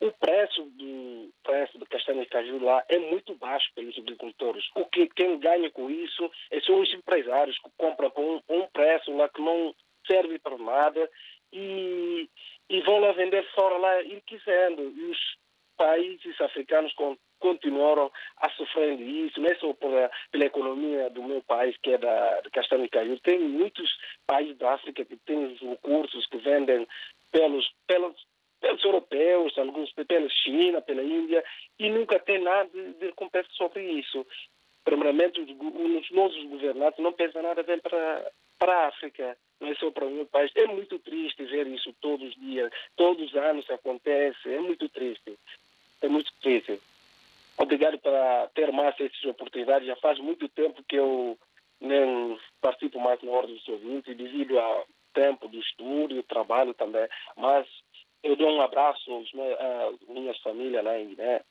o 0.01 0.11
preço 0.11 0.63
do 0.63 1.33
preço 1.43 1.79
de 1.79 1.85
castanha 1.85 2.23
de 2.23 2.29
caju 2.29 2.59
lá 2.59 2.83
é 2.89 2.97
muito 2.99 3.35
baixo 3.35 3.69
pelos 3.73 3.97
agricultores. 3.97 4.65
O 4.75 4.85
que 4.85 5.07
quem 5.07 5.39
ganha 5.39 5.69
com 5.71 5.89
isso 5.89 6.29
é 6.51 6.59
são 6.61 6.79
os 6.81 6.93
empresários 6.93 7.57
que 7.59 7.69
compram 7.77 8.09
com 8.09 8.41
um, 8.49 8.67
preço 8.67 9.15
lá 9.15 9.29
que 9.29 9.41
não 9.41 9.73
serve 10.05 10.39
para 10.39 10.57
nada 10.57 11.09
e, 11.51 12.29
e 12.69 12.81
vão 12.81 12.99
lá 12.99 13.11
vender 13.13 13.43
fora 13.53 13.77
lá 13.77 14.03
enriquecendo. 14.03 14.81
E 14.81 15.03
os 15.05 15.19
países 15.77 16.39
africanos 16.41 16.93
continuaram 17.39 18.11
a 18.37 18.49
sofrer 18.51 18.99
isso, 18.99 19.39
não 19.39 19.49
é 19.49 19.55
só 19.55 19.73
pela, 19.73 20.09
pela 20.31 20.45
economia 20.45 21.09
do 21.09 21.23
meu 21.23 21.41
país, 21.43 21.75
que 21.77 21.91
é 21.91 21.97
da, 21.97 22.41
castanha 22.51 22.83
de 22.83 22.89
caju. 22.89 23.19
Tem 23.19 23.39
muitos 23.39 23.89
países 24.25 24.57
da 24.57 24.73
África 24.73 25.03
que 25.03 25.17
têm 25.17 25.55
recursos 25.55 26.25
que 26.27 26.37
vendem 26.37 26.87
pelos, 27.31 27.69
pelos 27.87 28.15
pelos 28.63 28.81
europeus, 28.81 29.57
alguns 29.57 29.91
pela 29.91 30.29
China, 30.29 30.81
pela 30.81 31.03
Índia, 31.03 31.43
e 31.77 31.89
nunca 31.89 32.17
tem 32.17 32.41
nada 32.41 32.69
de, 32.69 33.07
recompensa 33.07 33.49
sobre 33.51 33.83
isso. 33.83 34.25
Primeiramente, 34.85 35.41
os, 35.41 35.49
os 35.49 36.11
nossos 36.11 36.41
governantes 36.45 37.03
não 37.03 37.11
pensam 37.11 37.43
nada 37.43 37.61
bem 37.61 37.77
para, 37.79 38.31
para 38.57 38.73
a 38.73 38.87
África, 38.87 39.37
não 39.59 39.67
é 39.67 39.75
só 39.75 39.91
para 39.91 40.05
o 40.05 40.09
meu 40.09 40.25
país. 40.25 40.49
É 40.55 40.65
muito 40.65 40.97
triste 40.99 41.43
ver 41.43 41.67
isso 41.67 41.93
todos 41.99 42.29
os 42.29 42.35
dias, 42.35 42.71
todos 42.95 43.27
os 43.27 43.35
anos 43.35 43.69
acontece, 43.69 44.53
é 44.53 44.59
muito 44.61 44.87
triste, 44.87 45.37
é 46.01 46.07
muito 46.07 46.31
triste. 46.41 46.79
Obrigado 47.57 47.99
por 47.99 48.13
ter 48.55 48.71
mais 48.71 48.95
essas 48.97 49.25
oportunidades. 49.25 49.87
Já 49.87 49.97
faz 49.97 50.19
muito 50.19 50.47
tempo 50.47 50.81
que 50.87 50.95
eu 50.95 51.37
nem 51.81 52.39
participo 52.61 52.97
mais 52.97 53.21
na 53.21 53.31
Ordem 53.31 53.55
dos 53.55 53.67
Ouvintes, 53.67 54.15
devido 54.15 54.57
ao 54.57 54.87
tempo 55.13 55.49
do 55.49 55.59
estudo 55.59 56.23
trabalho 56.23 56.73
também, 56.73 57.07
mas 57.37 57.67
eu 58.23 58.35
dou 58.35 58.49
um 58.49 58.61
abraço 58.61 59.13
às 59.15 60.07
minhas 60.07 60.37
famílias 60.39 60.83
lá 60.83 60.97
em 60.97 61.09
Guiné. 61.09 61.41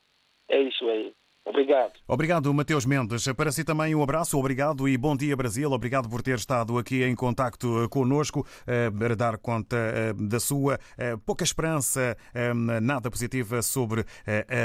É 0.48 0.60
isso 0.60 0.88
aí. 0.88 1.14
Obrigado. 1.44 1.92
Obrigado, 2.06 2.54
Mateus 2.54 2.86
Mendes. 2.86 3.26
Para 3.36 3.50
si 3.50 3.64
também 3.64 3.94
um 3.96 4.02
abraço, 4.02 4.38
obrigado 4.38 4.88
e 4.88 4.96
bom 4.96 5.16
dia, 5.16 5.36
Brasil. 5.36 5.70
Obrigado 5.72 6.08
por 6.08 6.22
ter 6.22 6.38
estado 6.38 6.78
aqui 6.78 7.02
em 7.02 7.16
contacto 7.16 7.88
conosco 7.90 8.46
eh, 8.64 8.90
para 8.90 9.16
dar 9.16 9.36
conta 9.38 9.76
eh, 9.76 10.12
da 10.12 10.38
sua 10.38 10.78
eh, 10.96 11.16
pouca 11.26 11.42
esperança, 11.42 12.16
nada 12.80 13.10
positiva 13.10 13.60
sobre 13.62 14.04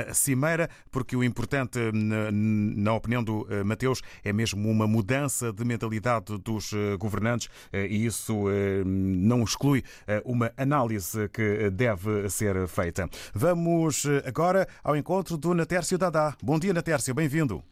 a 0.10 0.14
cimeira, 0.14 0.70
porque 0.92 1.16
o 1.16 1.24
importante, 1.24 1.80
na 1.92 2.94
opinião 2.94 3.24
do 3.24 3.48
Mateus, 3.66 4.02
é 4.24 4.32
mesmo 4.32 4.70
uma 4.70 4.88
mudança 4.88 5.52
de 5.52 5.66
mentalidade 5.66 6.38
dos 6.38 6.72
governantes 7.00 7.50
e 7.74 8.06
isso 8.06 8.46
não 8.86 9.44
exclui 9.44 9.84
uma 10.26 10.52
análise 10.58 11.28
que 11.30 11.70
deve 11.70 12.30
ser 12.30 12.68
feita. 12.68 13.10
Vamos 13.34 14.06
agora 14.26 14.68
ao 14.84 14.96
encontro 14.96 15.38
do 15.38 15.54
Natércio 15.54 15.98
Dadá. 15.98 16.36
Bom 16.42 16.60
dia 16.60 16.67
dia, 16.68 16.74
Natércio, 16.74 17.16
bem-vindo. 17.16 17.64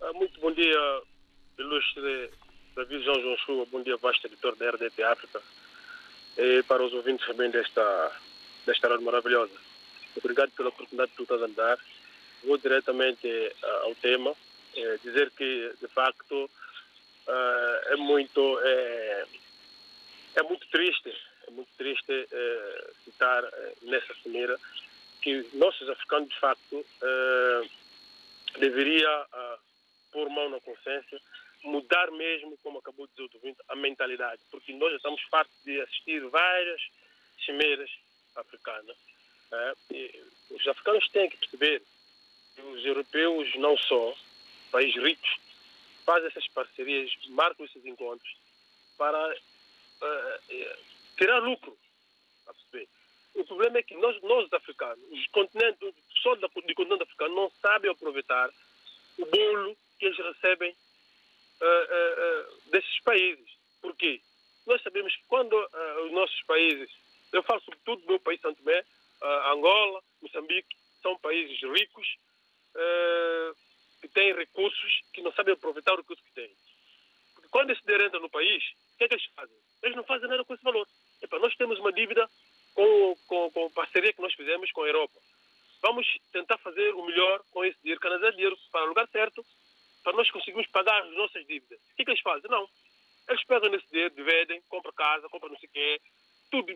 Ah, 0.00 0.12
muito 0.14 0.40
bom 0.40 0.50
dia, 0.50 1.02
ilustre 1.56 2.30
David 2.74 3.04
João 3.04 3.20
João 3.20 3.36
Chua, 3.38 3.66
bom 3.70 3.80
dia, 3.80 3.96
vasto 3.96 4.26
editor 4.26 4.56
da 4.56 4.70
RDP 4.70 5.04
África, 5.04 5.40
e 6.36 6.64
para 6.64 6.82
os 6.82 6.92
ouvintes 6.94 7.24
também 7.24 7.48
desta, 7.48 8.12
desta 8.66 8.88
rádio 8.88 9.04
maravilhosa. 9.04 9.52
Obrigado 10.16 10.50
pela 10.50 10.70
oportunidade 10.70 11.12
que 11.12 11.18
tu 11.18 11.22
estás 11.22 11.42
a 11.44 11.46
dar. 11.46 11.78
Vou 12.42 12.58
diretamente 12.58 13.28
uh, 13.28 13.66
ao 13.84 13.94
tema, 13.94 14.34
é, 14.74 14.98
dizer 15.04 15.30
que, 15.30 15.72
de 15.80 15.86
facto, 15.86 16.34
uh, 16.34 17.92
é 17.92 17.96
muito 17.98 18.58
é, 18.64 19.26
é 20.34 20.42
muito 20.42 20.66
triste, 20.72 21.16
é 21.46 21.50
muito 21.52 21.70
triste 21.78 22.26
é, 22.32 22.90
citar 23.04 23.44
nessa 23.82 24.12
cimeira 24.24 24.58
que 25.20 25.48
nossos 25.54 25.88
africanos, 25.88 26.30
de 26.30 26.40
facto, 26.40 26.84
deveria 28.58 29.22
uh, 29.22 29.58
pôr 30.10 30.28
mão 30.28 30.48
na 30.50 30.60
consciência, 30.60 31.20
mudar 31.64 32.10
mesmo, 32.10 32.56
como 32.58 32.78
acabou 32.78 33.06
de 33.06 33.12
dizer 33.12 33.28
o 33.32 33.36
ouvinte, 33.36 33.60
a 33.68 33.76
mentalidade, 33.76 34.42
porque 34.50 34.72
nós 34.72 34.90
já 34.90 34.96
estamos 34.96 35.22
fartos 35.30 35.54
de 35.64 35.80
assistir 35.80 36.20
várias 36.28 36.80
cimeiras 37.44 37.90
africanas. 38.36 38.96
Né? 39.50 39.74
os 40.50 40.66
africanos 40.66 41.08
têm 41.10 41.28
que 41.28 41.36
perceber 41.36 41.82
que 42.54 42.62
os 42.62 42.84
europeus, 42.84 43.54
não 43.56 43.76
só, 43.76 44.14
países 44.70 45.02
ricos, 45.02 45.36
fazem 46.04 46.28
essas 46.28 46.46
parcerias, 46.48 47.10
marcam 47.28 47.64
esses 47.66 47.84
encontros 47.84 48.36
para 48.96 49.34
uh, 49.34 50.76
tirar 51.16 51.38
lucro. 51.38 51.76
A 52.46 52.54
perceber? 52.54 52.88
O 53.34 53.44
problema 53.44 53.78
é 53.78 53.82
que 53.82 53.94
nós, 53.96 54.20
nós 54.22 54.52
africanos, 54.52 55.02
os 55.10 55.26
continentes, 55.28 55.94
pessoal 56.14 56.36
do 56.36 56.48
continente 56.50 57.02
africano 57.02 57.34
não 57.34 57.50
sabem 57.62 57.90
aproveitar 57.90 58.50
o 59.18 59.26
bolo 59.26 59.76
que 59.98 60.06
eles 60.06 60.18
recebem 60.18 60.70
uh, 60.70 61.64
uh, 61.64 62.70
desses 62.70 63.00
países. 63.00 63.50
Por 63.80 63.96
quê? 63.96 64.20
Nós 64.66 64.82
sabemos 64.82 65.14
que 65.16 65.24
quando 65.26 65.54
os 66.04 66.12
nossos 66.12 66.40
países, 66.44 66.88
eu 67.32 67.42
falo 67.42 67.60
sobretudo 67.62 68.02
do 68.02 68.08
meu 68.08 68.20
país, 68.20 68.40
Santo 68.40 68.62
Tomé, 68.62 68.84
Angola, 69.50 70.00
Moçambique, 70.20 70.76
são 71.02 71.18
países 71.18 71.60
ricos, 71.60 72.16
que 74.00 74.08
têm 74.08 74.34
recursos, 74.34 75.02
que 75.12 75.20
não 75.20 75.32
sabem 75.32 75.54
aproveitar 75.54 75.94
o 75.94 75.96
recurso 75.96 76.22
que 76.22 76.32
têm. 76.32 76.50
Porque 77.34 77.48
quando 77.48 77.70
esse 77.70 77.82
dinheiro 77.82 78.04
entra 78.04 78.20
no 78.20 78.30
país, 78.30 78.62
o 78.94 78.98
que 78.98 79.04
é 79.04 79.08
que 79.08 79.14
eles 79.14 79.26
fazem? 79.34 79.56
Eles 79.82 79.96
não 79.96 80.04
fazem 80.04 80.28
nada 80.28 80.44
com 80.44 80.54
esse 80.54 80.62
valor. 80.62 80.86
Epa, 81.20 81.40
nós 81.40 81.56
temos 81.56 81.80
uma 81.80 81.92
dívida 81.92 82.30
com, 82.74 83.16
com, 83.26 83.50
com 83.50 83.66
a 83.66 83.70
parceria 83.70 84.12
que 84.12 84.22
nós 84.22 84.34
fizemos 84.34 84.70
com 84.72 84.82
a 84.82 84.86
Europa. 84.86 85.18
Vamos 85.82 86.06
tentar 86.32 86.58
fazer 86.58 86.94
o 86.94 87.04
melhor 87.04 87.42
com 87.50 87.64
esse 87.64 87.78
dinheiro, 87.80 88.00
canalizar 88.00 88.32
dinheiro 88.32 88.56
para 88.70 88.84
o 88.84 88.88
lugar 88.88 89.08
certo, 89.08 89.44
para 90.02 90.12
nós 90.12 90.30
conseguirmos 90.30 90.66
pagar 90.68 91.02
as 91.02 91.12
nossas 91.14 91.46
dívidas. 91.46 91.78
O 91.78 91.96
que, 91.96 92.02
é 92.02 92.04
que 92.04 92.10
eles 92.12 92.22
fazem? 92.22 92.50
Não. 92.50 92.68
Eles 93.28 93.44
pegam 93.44 93.70
nesse 93.70 93.88
dinheiro, 93.90 94.14
dividem, 94.14 94.62
compram 94.68 94.92
casa, 94.92 95.28
compram 95.28 95.50
não 95.50 95.58
sei 95.58 95.68
o 95.68 95.72
quê, 95.72 96.00
tudo, 96.50 96.72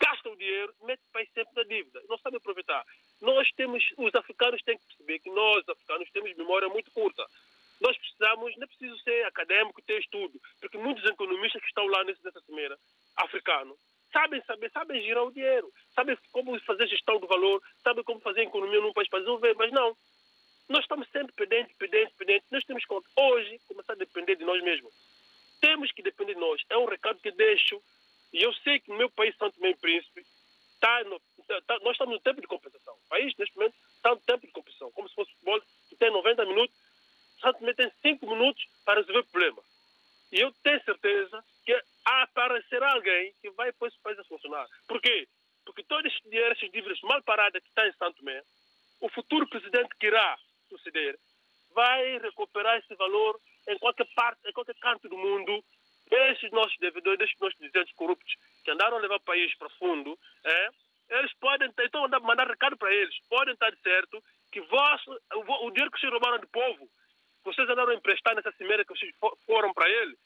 gastam 0.00 0.32
o 0.32 0.36
dinheiro, 0.36 0.74
metem 0.82 1.04
país 1.12 1.28
sempre 1.32 1.54
na 1.56 1.62
dívida. 1.62 2.02
Não 2.08 2.18
sabem 2.18 2.38
aproveitar. 2.38 2.84
Nós 3.20 3.50
temos, 3.52 3.82
os 3.96 4.14
africanos 4.14 4.62
têm 4.62 4.78
que 4.78 4.86
perceber 4.86 5.18
que 5.20 5.30
nós, 5.30 5.68
africanos, 5.68 6.10
temos 6.10 6.36
memória 6.36 6.68
muito 6.68 6.90
curta. 6.92 7.24
Nós 7.80 7.96
precisamos, 7.96 8.56
não 8.56 8.64
é 8.64 8.66
preciso 8.66 8.96
ser 9.02 9.24
académico, 9.26 9.82
ter 9.82 10.00
estudo, 10.00 10.40
porque 10.60 10.78
muitos 10.78 11.04
economistas 11.04 11.60
que 11.60 11.68
estão 11.68 11.86
lá 11.86 12.04
nessa 12.04 12.40
cimeira, 12.42 12.78
africano, 13.16 13.76
sabem 14.12 14.42
saber, 14.42 14.70
sabem 14.70 15.02
girar 15.02 15.24
o 15.24 15.32
dinheiro, 15.32 15.72
sabem 15.94 16.16
como 16.32 16.58
fazer 16.60 16.86
gestão 16.88 17.18
do 17.18 17.26
valor, 17.26 17.62
sabem 17.82 18.04
como 18.04 18.20
fazer 18.20 18.42
economia 18.42 18.80
num 18.80 18.92
país 18.92 19.08
para 19.08 19.20
desenvolver, 19.20 19.54
mas 19.56 19.72
não. 19.72 19.96
Nós 20.68 20.82
estamos 20.82 21.08
sempre 21.10 21.32
pendentes, 21.34 21.76
pendentes, 21.76 22.16
pendentes. 22.16 22.50
Nós 22.50 22.64
temos 22.64 22.84
que 22.84 22.94
hoje 23.16 23.60
começar 23.68 23.92
a 23.92 23.96
depender 23.96 24.36
de 24.36 24.44
nós 24.44 24.62
mesmos. 24.62 24.92
Temos 25.60 25.92
que 25.92 26.02
depender 26.02 26.34
de 26.34 26.40
nós. 26.40 26.60
É 26.68 26.76
um 26.76 26.86
recado 26.86 27.20
que 27.20 27.30
deixo. 27.30 27.80
E 28.32 28.42
eu 28.42 28.52
sei 28.54 28.80
que 28.80 28.90
no 28.90 28.96
meu 28.96 29.10
país, 29.10 29.36
Santo 29.36 29.60
Meio 29.60 29.76
Príncipe, 29.76 30.26
tá 30.80 31.04
no, 31.04 31.20
tá, 31.66 31.78
nós 31.82 31.92
estamos 31.92 32.14
no 32.14 32.20
tempo 32.20 32.40
de 32.40 32.48
compensação. 32.48 32.94
O 32.94 33.08
país, 33.08 33.32
neste 33.38 33.56
momento, 33.56 33.76
está 33.96 34.10
no 34.10 34.20
tempo 34.20 34.46
de 34.46 34.52
compensação. 34.52 34.90
Como 34.90 35.08
se 35.08 35.14
fosse 35.14 35.30
futebol, 35.32 35.60
que 35.88 35.96
tem 35.96 36.10
90 36.10 36.44
minutos, 36.46 36.76
Santo 37.40 37.62
Meio 37.62 37.76
tem 37.76 37.90
5 38.02 38.26
minutos 38.28 38.66
para 38.84 39.00
resolver 39.00 39.20
o 39.20 39.24
problema. 39.26 39.62
E 40.32 40.40
eu 40.40 40.52
tenho 40.62 40.82
certeza 40.82 41.44
aparecerá 42.06 42.92
alguém 42.92 43.32
que 43.42 43.50
vai 43.50 43.72
pôr 43.72 43.88
esse 43.88 44.00
país 44.00 44.18
a 44.18 44.24
funcionar. 44.24 44.66
Por 44.86 45.00
quê? 45.00 45.28
Porque 45.64 45.82
todo 45.82 46.06
esse 46.06 46.22
dinheiro, 46.22 46.52
essas 46.52 46.70
dívidas 46.70 47.00
mal 47.02 47.20
paradas 47.24 47.60
que 47.60 47.68
estão 47.68 47.84
em 47.84 47.92
Santo 47.94 48.18
Tomé, 48.18 48.40
o 49.00 49.08
futuro 49.10 49.48
presidente 49.48 49.90
que 49.98 50.06
irá 50.06 50.36
suceder 50.68 51.18
vai 51.74 52.18
recuperar 52.18 52.78
esse 52.78 52.94
valor 52.94 53.38
em 53.68 53.78
qualquer 53.78 54.06
parte, 54.14 54.40
em 54.48 54.52
qualquer 54.52 54.76
canto 54.76 55.08
do 55.08 55.18
mundo, 55.18 55.62
esses 56.10 56.50
nossos 56.52 56.76
devedores, 56.78 57.20
esses 57.20 57.40
nossos 57.40 57.58
dirigentes 57.58 57.94
corruptos 57.96 58.34
que 58.64 58.70
andaram 58.70 58.96
a 58.96 59.00
levar 59.00 59.16
o 59.16 59.24
país 59.24 59.54
para 59.58 59.68
fundo, 59.70 60.16
é, 60.44 60.68
eles 61.10 61.32
podem, 61.34 61.68
então 61.80 62.08
mandar 62.22 62.46
recado 62.46 62.76
para 62.76 62.94
eles, 62.94 63.14
podem 63.28 63.52
estar 63.52 63.72
certo 63.82 64.22
que 64.52 64.60
vosso, 64.62 65.10
o, 65.34 65.66
o 65.66 65.70
dinheiro 65.72 65.90
que 65.90 65.98
vocês 65.98 66.12
roubaram 66.12 66.38
do 66.38 66.48
povo, 66.48 66.86
que 66.86 67.44
vocês 67.44 67.68
andaram 67.68 67.90
a 67.90 67.94
emprestar 67.94 68.34
nessa 68.36 68.52
cimeira 68.52 68.84
que 68.84 68.94
vocês 68.96 69.12
foram 69.44 69.74
para 69.74 69.88
ele, 69.88 70.16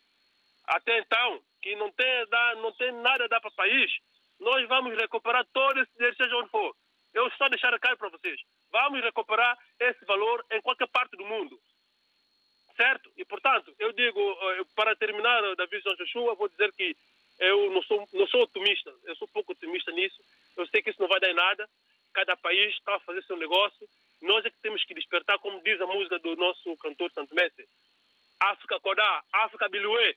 até 0.66 0.98
então, 0.98 1.42
que 1.62 1.76
não 1.76 1.90
tem, 1.92 2.26
dá, 2.28 2.54
não 2.56 2.72
tem 2.72 2.92
nada 2.92 3.24
a 3.24 3.28
dar 3.28 3.40
para 3.40 3.50
o 3.50 3.54
país, 3.54 3.90
nós 4.38 4.66
vamos 4.68 4.96
recuperar 4.96 5.46
todo 5.52 5.80
esse 5.80 5.92
dinheiro, 5.94 6.16
seja 6.16 6.36
onde 6.36 6.50
for. 6.50 6.74
Eu 7.12 7.30
só 7.32 7.48
deixar 7.48 7.72
recado 7.72 7.98
para 7.98 8.08
vocês. 8.08 8.40
Vamos 8.70 9.02
recuperar 9.02 9.58
esse 9.78 10.04
valor 10.04 10.44
em 10.52 10.60
qualquer 10.62 10.88
parte 10.88 11.16
do 11.16 11.24
mundo. 11.24 11.58
Certo? 12.76 13.10
E, 13.16 13.24
portanto, 13.24 13.74
eu 13.78 13.92
digo, 13.92 14.20
eh, 14.20 14.64
para 14.74 14.96
terminar, 14.96 15.42
David 15.56 15.82
João 15.82 15.96
Joshua, 15.96 16.34
vou 16.34 16.48
dizer 16.48 16.72
que 16.72 16.96
eu 17.40 17.70
não 17.72 17.82
sou, 17.82 18.08
não 18.12 18.26
sou 18.28 18.42
otimista. 18.42 18.94
Eu 19.04 19.16
sou 19.16 19.28
pouco 19.28 19.52
otimista 19.52 19.90
nisso. 19.92 20.22
Eu 20.56 20.66
sei 20.68 20.82
que 20.82 20.90
isso 20.90 21.00
não 21.00 21.08
vai 21.08 21.18
dar 21.20 21.30
em 21.30 21.34
nada. 21.34 21.68
Cada 22.14 22.36
país 22.36 22.74
está 22.74 22.94
a 22.94 23.00
fazer 23.00 23.22
seu 23.24 23.36
negócio. 23.36 23.86
Nós 24.22 24.44
é 24.44 24.50
que 24.50 24.60
temos 24.60 24.84
que 24.84 24.94
despertar, 24.94 25.38
como 25.38 25.62
diz 25.62 25.80
a 25.80 25.86
música 25.86 26.18
do 26.18 26.36
nosso 26.36 26.76
cantor 26.76 27.10
Santo 27.12 27.34
Mestre. 27.34 27.66
África 28.40 28.78
Kodá, 28.80 29.24
África 29.32 29.68
Biluê. 29.68 30.14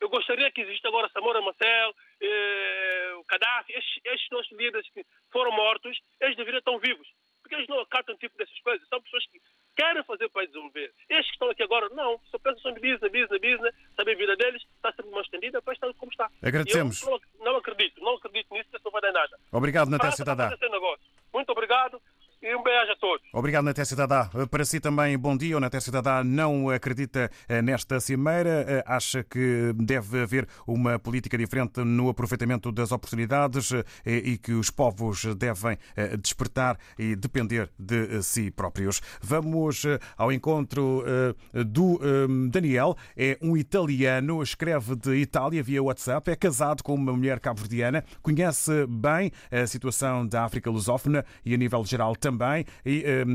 Eu 0.00 0.08
gostaria 0.08 0.50
que 0.50 0.60
exista 0.60 0.88
agora 0.88 1.08
Samora 1.12 1.40
Marcel, 1.40 1.94
eh, 2.20 3.12
o 3.16 3.24
Gaddafi, 3.24 3.72
estes, 3.72 4.00
estes 4.04 4.30
nossos 4.30 4.52
líderes 4.52 4.88
que 4.90 5.04
foram 5.32 5.52
mortos, 5.52 5.98
eles 6.20 6.36
deveriam 6.36 6.58
estar 6.58 6.76
vivos. 6.78 7.08
Porque 7.42 7.54
eles 7.54 7.68
não 7.68 7.80
acatam 7.80 8.16
tipo 8.16 8.36
dessas 8.36 8.58
coisas. 8.60 8.86
São 8.88 9.00
pessoas 9.00 9.24
que 9.26 9.40
querem 9.76 10.02
fazer 10.04 10.24
o 10.24 10.30
país 10.30 10.48
desenvolver. 10.50 10.92
Estes 11.08 11.26
que 11.26 11.32
estão 11.32 11.48
aqui 11.48 11.62
agora, 11.62 11.88
não. 11.90 12.20
Só 12.30 12.38
pensam 12.38 12.72
em 12.72 12.74
business, 12.74 13.00
business, 13.00 13.40
business. 13.40 13.74
Sabem 13.94 14.14
a 14.14 14.18
vida 14.18 14.36
deles, 14.36 14.62
está 14.74 14.92
sempre 14.92 15.12
mais 15.12 15.26
estendida, 15.26 15.58
depois 15.60 15.76
está 15.76 15.92
como 15.94 16.10
está. 16.10 16.28
Agradecemos. 16.42 17.02
Eu 17.02 17.10
não, 17.10 17.44
não, 17.44 17.56
acredito, 17.56 18.00
não 18.00 18.14
acredito 18.16 18.52
nisso, 18.52 18.68
isso 18.74 18.84
não 18.84 18.90
vai 18.90 19.00
dar 19.00 19.12
nada. 19.12 19.38
Obrigado, 19.52 19.88
Natácia 19.88 20.24
Dadá. 20.24 20.50
Muito 21.32 21.52
obrigado 21.52 22.02
e 22.42 22.54
um 22.54 22.62
beijo 22.62 22.92
a 22.92 22.96
todos. 22.96 23.25
Obrigado, 23.36 23.64
Natécia 23.64 23.94
Dadá. 23.94 24.30
Para 24.50 24.64
si 24.64 24.80
também, 24.80 25.18
bom 25.18 25.36
dia. 25.36 25.58
O 25.58 25.60
Natécia 25.60 25.92
Dadá 25.92 26.24
não 26.24 26.70
acredita 26.70 27.30
eh, 27.46 27.60
nesta 27.60 28.00
cimeira, 28.00 28.64
eh, 28.66 28.84
acha 28.86 29.22
que 29.22 29.74
deve 29.76 30.22
haver 30.22 30.48
uma 30.66 30.98
política 30.98 31.36
diferente 31.36 31.84
no 31.84 32.08
aproveitamento 32.08 32.72
das 32.72 32.92
oportunidades 32.92 33.72
eh, 33.74 33.84
e 34.06 34.38
que 34.38 34.54
os 34.54 34.70
povos 34.70 35.26
devem 35.34 35.76
despertar 36.18 36.78
e 36.98 37.14
depender 37.14 37.68
de 37.78 38.22
si 38.22 38.50
próprios. 38.50 39.02
Vamos 39.20 39.82
ao 40.16 40.32
encontro 40.32 41.04
do 41.52 42.00
Daniel. 42.50 42.96
É 43.14 43.36
um 43.42 43.54
italiano, 43.54 44.42
escreve 44.42 44.96
de 44.96 45.14
Itália 45.16 45.62
via 45.62 45.82
WhatsApp, 45.82 46.30
é 46.30 46.36
casado 46.36 46.82
com 46.82 46.94
uma 46.94 47.12
mulher 47.12 47.38
cabo-verdiana, 47.38 48.02
conhece 48.22 48.86
bem 48.86 49.30
a 49.50 49.66
situação 49.66 50.26
da 50.26 50.44
África 50.44 50.70
lusófona 50.70 51.24
e 51.44 51.52
a 51.52 51.56
nível 51.56 51.84
geral 51.84 52.16
também 52.16 52.64
e 52.84 53.26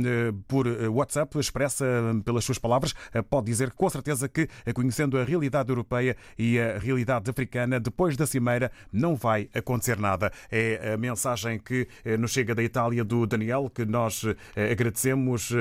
por 0.47 0.67
eh, 0.67 0.87
WhatsApp 0.87 1.37
expressa 1.39 1.85
ehm, 1.85 2.19
pelas 2.21 2.43
suas 2.43 2.57
palavras, 2.57 2.93
eh, 3.13 3.21
pode 3.21 3.45
dizer 3.45 3.71
com 3.71 3.89
certeza 3.89 4.27
que, 4.27 4.47
conhecendo 4.73 5.17
a 5.17 5.23
realidade 5.23 5.69
europeia 5.69 6.15
e 6.37 6.59
a 6.59 6.77
realidade 6.77 7.29
africana, 7.29 7.79
depois 7.79 8.15
da 8.15 8.25
cimeira 8.25 8.71
não 8.91 9.15
vai 9.15 9.49
acontecer 9.53 9.97
nada. 9.97 10.31
É 10.51 10.93
a 10.93 10.97
mensagem 10.97 11.59
que 11.59 11.87
nos 12.19 12.31
chega 12.31 12.53
da 12.53 12.63
Itália 12.63 13.03
do 13.03 13.25
Daniel, 13.25 13.69
que 13.73 13.85
nós 13.85 14.23
agradecemos 14.55 15.51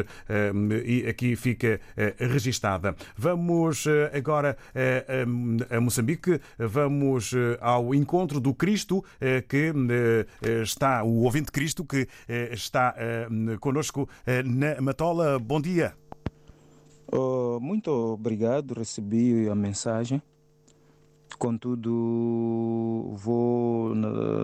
e 0.85 1.07
aqui 1.09 1.37
fica 1.37 1.81
registada. 2.19 2.95
Vamos 3.17 3.87
agora 4.13 4.57
a 5.71 5.81
Moçambique, 5.81 6.41
vamos 6.59 7.33
ao 7.61 7.95
encontro 7.95 8.41
do 8.41 8.55
Cristo, 8.55 9.05
que 9.49 9.73
está, 10.63 11.03
o 11.03 11.23
ouvinte 11.23 11.53
Cristo, 11.53 11.85
que 11.85 12.09
está 12.53 12.95
conosco 13.61 14.01
eh, 14.01 14.09
na 14.45 14.81
Matola. 14.81 15.39
Bom 15.39 15.61
dia. 15.61 15.95
Oh, 17.13 17.59
muito 17.61 17.91
obrigado, 17.91 18.75
recebi 18.75 19.49
a 19.49 19.55
mensagem. 19.55 20.23
Contudo, 21.39 23.13
vou 23.15 23.95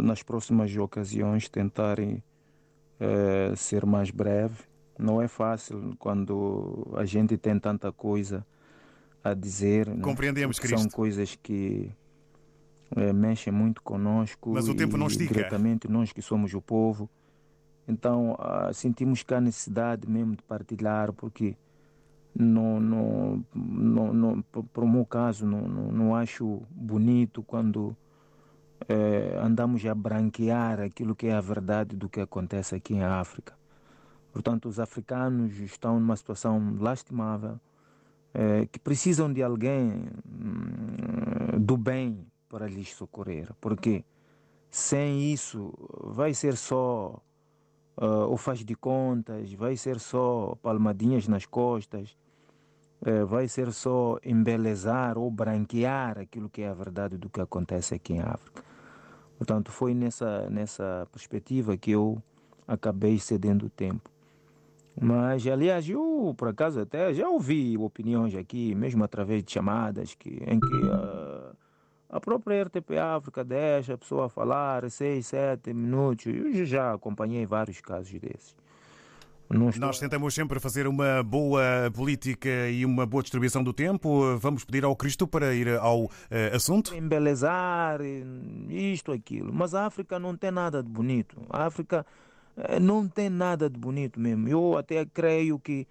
nas 0.03 0.23
próximas 0.23 0.75
ocasiões 0.77 1.49
tentar 1.49 1.99
eh, 2.01 3.53
ser 3.55 3.85
mais 3.85 4.11
breve. 4.11 4.65
Não 4.99 5.21
é 5.21 5.29
fácil 5.29 5.95
quando 5.99 6.93
a 6.97 7.05
gente 7.05 7.37
tem 7.37 7.59
tanta 7.59 7.93
coisa 7.93 8.45
a 9.23 9.35
dizer. 9.35 9.89
Né? 9.89 10.03
Compreendemos, 10.03 10.59
né? 10.59 10.77
São 10.77 10.89
coisas 10.89 11.37
que 11.43 11.93
eh, 12.97 13.13
mexem 13.13 13.53
muito 13.53 13.83
conosco. 13.83 14.53
Mas 14.55 14.69
o 14.69 14.75
tempo 14.75 14.97
não 14.97 15.07
estica. 15.07 15.35
Diretamente 15.35 15.89
nós 15.89 16.13
que 16.13 16.23
somos 16.23 16.55
o 16.55 16.63
povo. 16.63 17.11
Então 17.89 18.33
uh, 18.33 18.73
sentimos 18.75 19.23
que 19.23 19.35
há 19.35 19.41
necessidade 19.41 20.09
mesmo 20.09 20.37
de 20.37 20.43
partilhar, 20.43 21.13
porque 21.13 21.57
no, 22.35 22.81
no, 22.81 23.45
no, 23.55 24.13
no, 24.13 24.43
por 24.43 24.85
o 24.85 24.89
meu 24.89 25.07
caso 25.07 25.47
não, 25.47 25.63
não, 25.63 25.93
não 25.93 26.17
acho 26.17 26.63
bonito 26.71 27.43
quando 27.43 27.97
eh, 28.89 29.39
andamos 29.43 29.85
a 29.87 29.95
branquear 29.95 30.81
aquilo 30.81 31.15
que 31.15 31.29
é 31.29 31.35
a 31.35 31.41
verdade 31.41 31.97
do 31.97 32.09
que 32.09 32.21
acontece 32.21 32.75
aqui 32.75 32.95
em 32.95 33.03
África. 33.03 33.57
Portanto, 34.33 34.69
os 34.69 34.79
africanos 34.79 35.59
estão 35.61 35.99
numa 35.99 36.17
situação 36.17 36.77
lastimável, 36.79 37.59
eh, 38.35 38.67
que 38.71 38.79
precisam 38.79 39.33
de 39.33 39.43
alguém 39.43 40.09
hum, 40.27 41.59
do 41.59 41.77
bem 41.77 42.27
para 42.49 42.67
lhes 42.67 42.95
socorrer, 42.95 43.49
porque 43.61 44.05
sem 44.71 45.33
isso 45.33 45.73
vai 46.05 46.35
ser 46.35 46.57
só 46.57 47.19
uh, 47.97 48.29
ou 48.29 48.37
faz 48.37 48.65
de 48.65 48.75
contas, 48.75 49.53
vai 49.53 49.77
ser 49.77 49.99
só 49.99 50.57
palmadinhas 50.63 51.27
nas 51.29 51.47
costas, 51.47 52.17
uh, 53.03 53.27
vai 53.27 53.49
ser 53.49 53.73
só 53.73 54.19
embelezar 54.25 55.19
ou 55.19 55.31
branquear 55.31 56.19
aquilo 56.19 56.49
que 56.49 56.63
é 56.63 56.69
a 56.69 56.75
verdade 56.75 57.17
do 57.17 57.29
que 57.29 57.41
acontece 57.41 57.95
aqui 57.95 58.15
em 58.15 58.21
África. 58.21 58.63
Portanto, 59.39 59.71
foi 59.71 59.95
nessa, 59.95 60.49
nessa 60.49 61.07
perspectiva 61.13 61.77
que 61.77 61.91
eu 61.91 62.23
acabei 62.67 63.19
cedendo 63.19 63.67
o 63.67 63.71
tempo. 63.71 64.11
Mas, 64.99 65.47
aliás, 65.47 65.87
eu, 65.89 66.35
por 66.39 66.49
acaso, 66.49 66.81
até 66.81 67.13
já 67.13 67.29
ouvi 67.29 67.77
opiniões 67.77 68.35
aqui, 68.35 68.75
mesmo 68.75 69.05
através 69.05 69.45
de 69.45 69.53
chamadas, 69.53 70.15
que, 70.15 70.43
em 70.47 70.59
que 70.59 70.75
uh, 70.75 71.36
a 72.17 72.21
própria 72.21 72.63
RTP 72.63 72.97
África 72.99 73.45
deixa 73.45 73.93
a 73.93 73.99
pessoa 73.99 74.29
falar 74.29 74.91
seis, 74.91 75.27
sete 75.27 75.75
minutos. 75.75 76.27
Eu 76.27 76.65
já 76.65 76.95
acompanhei 76.95 77.45
vários 77.45 77.81
casos 77.83 78.19
desses. 78.19 78.57
Estou... 79.51 79.81
Nós 79.81 79.99
tentamos 79.99 80.35
sempre 80.35 80.59
fazer 80.59 80.87
uma 80.87 81.23
boa 81.23 81.63
política 81.95 82.69
e 82.71 82.87
uma 82.87 83.05
boa 83.05 83.23
distribuição 83.23 83.63
do 83.63 83.73
tempo. 83.73 84.37
Vamos 84.39 84.65
pedir 84.65 84.85
ao 84.85 84.97
Cristo 84.97 85.29
para 85.29 85.55
ir 85.55 85.69
ao 85.77 86.05
uh, 86.05 86.11
assunto? 86.55 86.95
Embelezar 86.95 88.01
isto, 88.71 89.13
aquilo. 89.13 89.53
Mas 89.53 89.75
a 89.75 89.85
África 89.85 90.19
não 90.19 90.35
tem 90.35 90.51
nada 90.51 90.83
de 90.83 90.89
bonito. 90.89 91.37
A 91.51 91.67
África 91.67 92.05
eh, 92.57 92.81
não 92.81 93.07
tem 93.07 93.29
nada 93.29 93.69
de 93.69 93.79
bonito 93.79 94.19
mesmo. 94.19 94.49
Eu 94.49 94.79
até 94.79 95.05
creio 95.05 95.59
que 95.59 95.87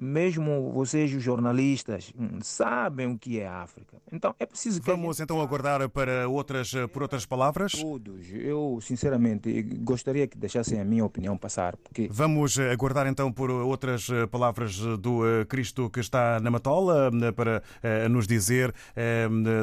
mesmo 0.00 0.72
vocês, 0.72 1.12
os 1.14 1.22
jornalistas, 1.22 2.12
hum, 2.18 2.38
sabem 2.42 3.06
o 3.06 3.18
que 3.18 3.40
é 3.40 3.46
a 3.46 3.62
África. 3.62 3.96
Então 4.12 4.34
é 4.38 4.46
preciso 4.46 4.80
que. 4.80 4.86
Vamos 4.86 5.16
gente... 5.16 5.24
então 5.24 5.40
aguardar 5.40 5.88
para 5.88 6.28
outras, 6.28 6.72
por 6.92 7.02
outras 7.02 7.24
palavras? 7.26 7.72
Todos. 7.72 8.32
Eu, 8.32 8.78
sinceramente, 8.80 9.62
gostaria 9.62 10.26
que 10.26 10.36
deixassem 10.36 10.80
a 10.80 10.84
minha 10.84 11.04
opinião 11.04 11.36
passar. 11.36 11.76
Porque... 11.76 12.08
Vamos 12.10 12.58
aguardar 12.58 13.06
então 13.06 13.32
por 13.32 13.50
outras 13.50 14.08
palavras 14.30 14.76
do 14.98 15.26
eh, 15.26 15.44
Cristo 15.44 15.90
que 15.90 16.00
está 16.00 16.40
na 16.40 16.50
Matola 16.50 17.10
eh, 17.12 17.32
para 17.32 17.62
eh, 17.82 18.08
nos 18.08 18.26
dizer 18.26 18.74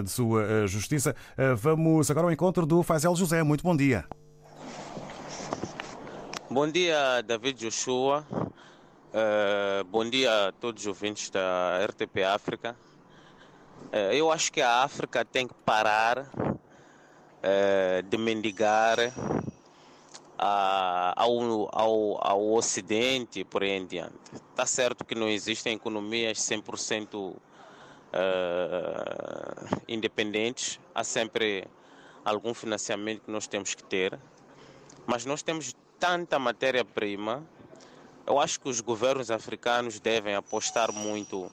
de 0.04 0.10
sua 0.10 0.68
justiça. 0.68 1.16
Vamos 1.58 2.10
agora 2.10 2.28
ao 2.28 2.32
encontro 2.32 2.66
do 2.66 2.82
Faisel 2.84 3.16
José. 3.16 3.44
Muito 3.44 3.64
bom 3.64 3.76
dia. 3.76 4.06
Bom 6.50 6.68
dia, 6.68 7.22
David 7.22 7.60
Joshua. 7.60 8.26
Uh, 9.14 9.84
bom 9.84 10.10
dia 10.10 10.48
a 10.48 10.52
todos 10.54 10.82
os 10.82 10.88
ouvintes 10.88 11.30
da 11.30 11.86
RTP 11.86 12.24
África. 12.24 12.76
Uh, 13.92 14.12
eu 14.12 14.32
acho 14.32 14.52
que 14.52 14.60
a 14.60 14.82
África 14.82 15.24
tem 15.24 15.48
que 15.48 15.54
parar 15.54 16.18
uh, 16.18 18.02
de 18.10 18.18
mendigar 18.18 18.98
ao, 20.36 21.70
ao, 21.72 22.28
ao 22.28 22.54
Ocidente 22.54 23.44
por 23.44 23.62
aí 23.62 23.70
em 23.70 23.86
diante. 23.86 24.16
Está 24.50 24.66
certo 24.66 25.06
que 25.06 25.14
não 25.14 25.30
existem 25.30 25.76
economias 25.76 26.40
100% 26.40 27.36
independentes, 29.88 30.80
há 30.94 31.04
sempre 31.04 31.68
algum 32.26 32.56
financiamento 32.56 33.22
que 33.22 33.32
nós 33.32 33.46
temos 33.46 33.76
que 33.76 33.84
ter, 33.84 34.20
mas 35.06 35.24
nós 35.24 35.44
temos 35.44 35.76
tanta 36.00 36.40
matéria-prima 36.40 37.44
eu 38.26 38.40
acho 38.40 38.60
que 38.60 38.70
os 38.70 38.80
governos 38.80 39.30
africanos 39.30 40.00
devem 40.00 40.36
apostar 40.36 40.92
muito 40.92 41.52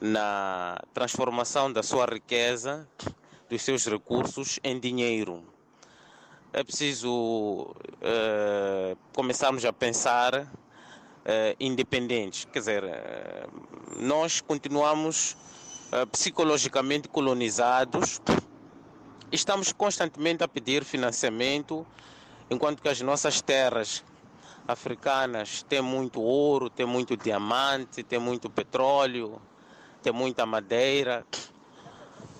na 0.00 0.78
transformação 0.94 1.72
da 1.72 1.82
sua 1.82 2.06
riqueza, 2.06 2.88
dos 3.48 3.62
seus 3.62 3.86
recursos 3.86 4.60
em 4.62 4.78
dinheiro. 4.78 5.42
É 6.52 6.62
preciso 6.62 7.10
uh, 7.12 8.96
começarmos 9.12 9.64
a 9.64 9.72
pensar 9.72 10.34
uh, 10.42 10.46
independentes. 11.58 12.46
Quer 12.52 12.58
dizer, 12.60 12.84
uh, 12.84 14.00
nós 14.00 14.40
continuamos 14.40 15.36
psicologicamente 16.10 17.08
colonizados, 17.08 18.20
estamos 19.30 19.72
constantemente 19.72 20.42
a 20.42 20.48
pedir 20.48 20.84
financiamento, 20.84 21.86
enquanto 22.50 22.82
que 22.82 22.88
as 22.88 23.00
nossas 23.00 23.40
terras 23.40 24.02
africanas 24.66 25.62
têm 25.62 25.80
muito 25.80 26.20
ouro, 26.20 26.68
têm 26.68 26.86
muito 26.86 27.16
diamante, 27.16 28.02
têm 28.02 28.18
muito 28.18 28.50
petróleo, 28.50 29.40
têm 30.02 30.12
muita 30.12 30.44
madeira. 30.44 31.24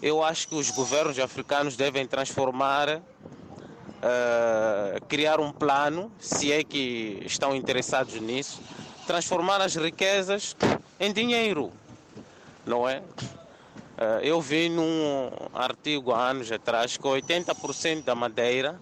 Eu 0.03 0.23
acho 0.23 0.49
que 0.49 0.55
os 0.55 0.71
governos 0.71 1.19
africanos 1.19 1.77
devem 1.77 2.07
transformar, 2.07 2.99
uh, 2.99 3.03
criar 5.09 5.41
um 5.41 5.53
plano, 5.53 6.11
se 6.19 6.53
é 6.53 6.63
que 6.65 7.23
estão 7.25 7.55
interessados 7.55 8.15
nisso, 8.21 8.61
transformar 9.07 9.61
as 9.61 9.77
riquezas 9.77 10.57
em 10.99 11.13
dinheiro, 11.13 11.73
não 12.67 12.89
é? 12.89 12.99
Uh, 12.99 14.21
eu 14.23 14.41
vi 14.41 14.69
num 14.69 15.31
artigo 15.55 16.13
há 16.13 16.29
anos 16.29 16.53
atrás 16.53 16.97
que 16.97 17.03
80% 17.03 18.05
da 18.05 18.15
madeira 18.15 18.79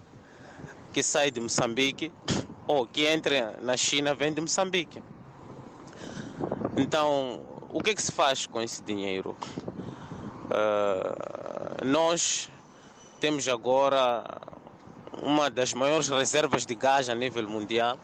que 0.91 1.01
sai 1.01 1.31
de 1.31 1.39
Moçambique 1.39 2.11
ou 2.67 2.85
que 2.85 3.05
entra 3.05 3.57
na 3.61 3.77
China 3.77 4.13
vem 4.13 4.33
de 4.33 4.41
Moçambique. 4.41 5.01
Então, 6.77 7.41
o 7.69 7.81
que, 7.81 7.91
é 7.91 7.95
que 7.95 8.01
se 8.01 8.11
faz 8.11 8.45
com 8.45 8.61
esse 8.61 8.81
dinheiro? 8.83 9.35
Uh, 10.45 11.85
nós 11.85 12.49
temos 13.19 13.47
agora 13.47 14.23
uma 15.21 15.49
das 15.49 15.73
maiores 15.73 16.09
reservas 16.09 16.65
de 16.65 16.75
gás 16.75 17.09
a 17.09 17.15
nível 17.15 17.47
mundial. 17.47 17.97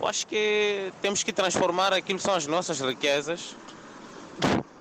Eu 0.00 0.06
acho 0.06 0.26
que 0.26 0.92
temos 1.02 1.22
que 1.22 1.32
transformar 1.32 1.92
aquilo 1.92 2.18
que 2.18 2.24
são 2.24 2.34
as 2.34 2.46
nossas 2.46 2.80
riquezas 2.80 3.54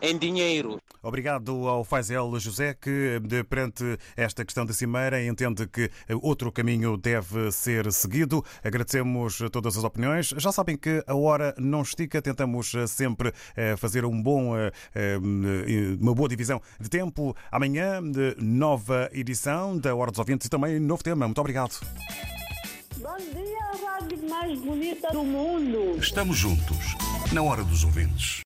em 0.02 0.18
dinheiro. 0.18 0.80
Obrigado 1.02 1.68
ao 1.68 1.84
Faisel 1.84 2.38
José, 2.40 2.74
que 2.74 3.22
perante 3.50 3.98
esta 4.16 4.44
questão 4.44 4.66
da 4.66 4.74
Cimeira 4.74 5.24
entende 5.24 5.66
que 5.68 5.90
outro 6.22 6.52
caminho 6.52 6.98
deve 6.98 7.52
ser 7.52 7.92
seguido. 7.92 8.44
Agradecemos 8.64 9.40
todas 9.52 9.78
as 9.78 9.84
opiniões. 9.84 10.34
Já 10.38 10.52
sabem 10.52 10.78
que 10.78 11.04
a 11.08 11.16
hora 11.16 11.56
não 11.58 11.82
estica, 11.82 12.22
tentamos 12.22 12.74
sempre 12.88 13.34
eh, 13.56 13.76
fazer 13.78 14.06
um 14.06 14.22
bom, 14.22 14.58
eh, 14.58 14.72
eh, 14.94 15.18
uma 16.00 16.14
boa 16.14 16.28
divisão 16.28 16.62
de 16.80 16.90
tempo. 16.90 17.36
Amanhã, 17.52 18.02
nova 18.38 19.10
edição 19.14 19.78
da 19.78 19.96
Hora 19.96 20.12
dos 20.12 20.20
Ouvintes 20.20 20.48
e 20.48 20.50
também 20.50 20.80
novo 20.80 21.04
tema. 21.04 21.26
Muito 21.26 21.40
obrigado. 21.40 21.80
Bom 22.98 23.18
dia, 23.18 23.60
a 23.64 24.00
rádio 24.00 24.30
mais 24.30 24.60
bonita 24.60 25.10
do 25.12 25.24
mundo. 25.24 25.98
Estamos 25.98 26.38
juntos, 26.38 26.96
na 27.32 27.42
Hora 27.42 27.64
dos 27.64 27.84
Ouvintes. 27.84 28.38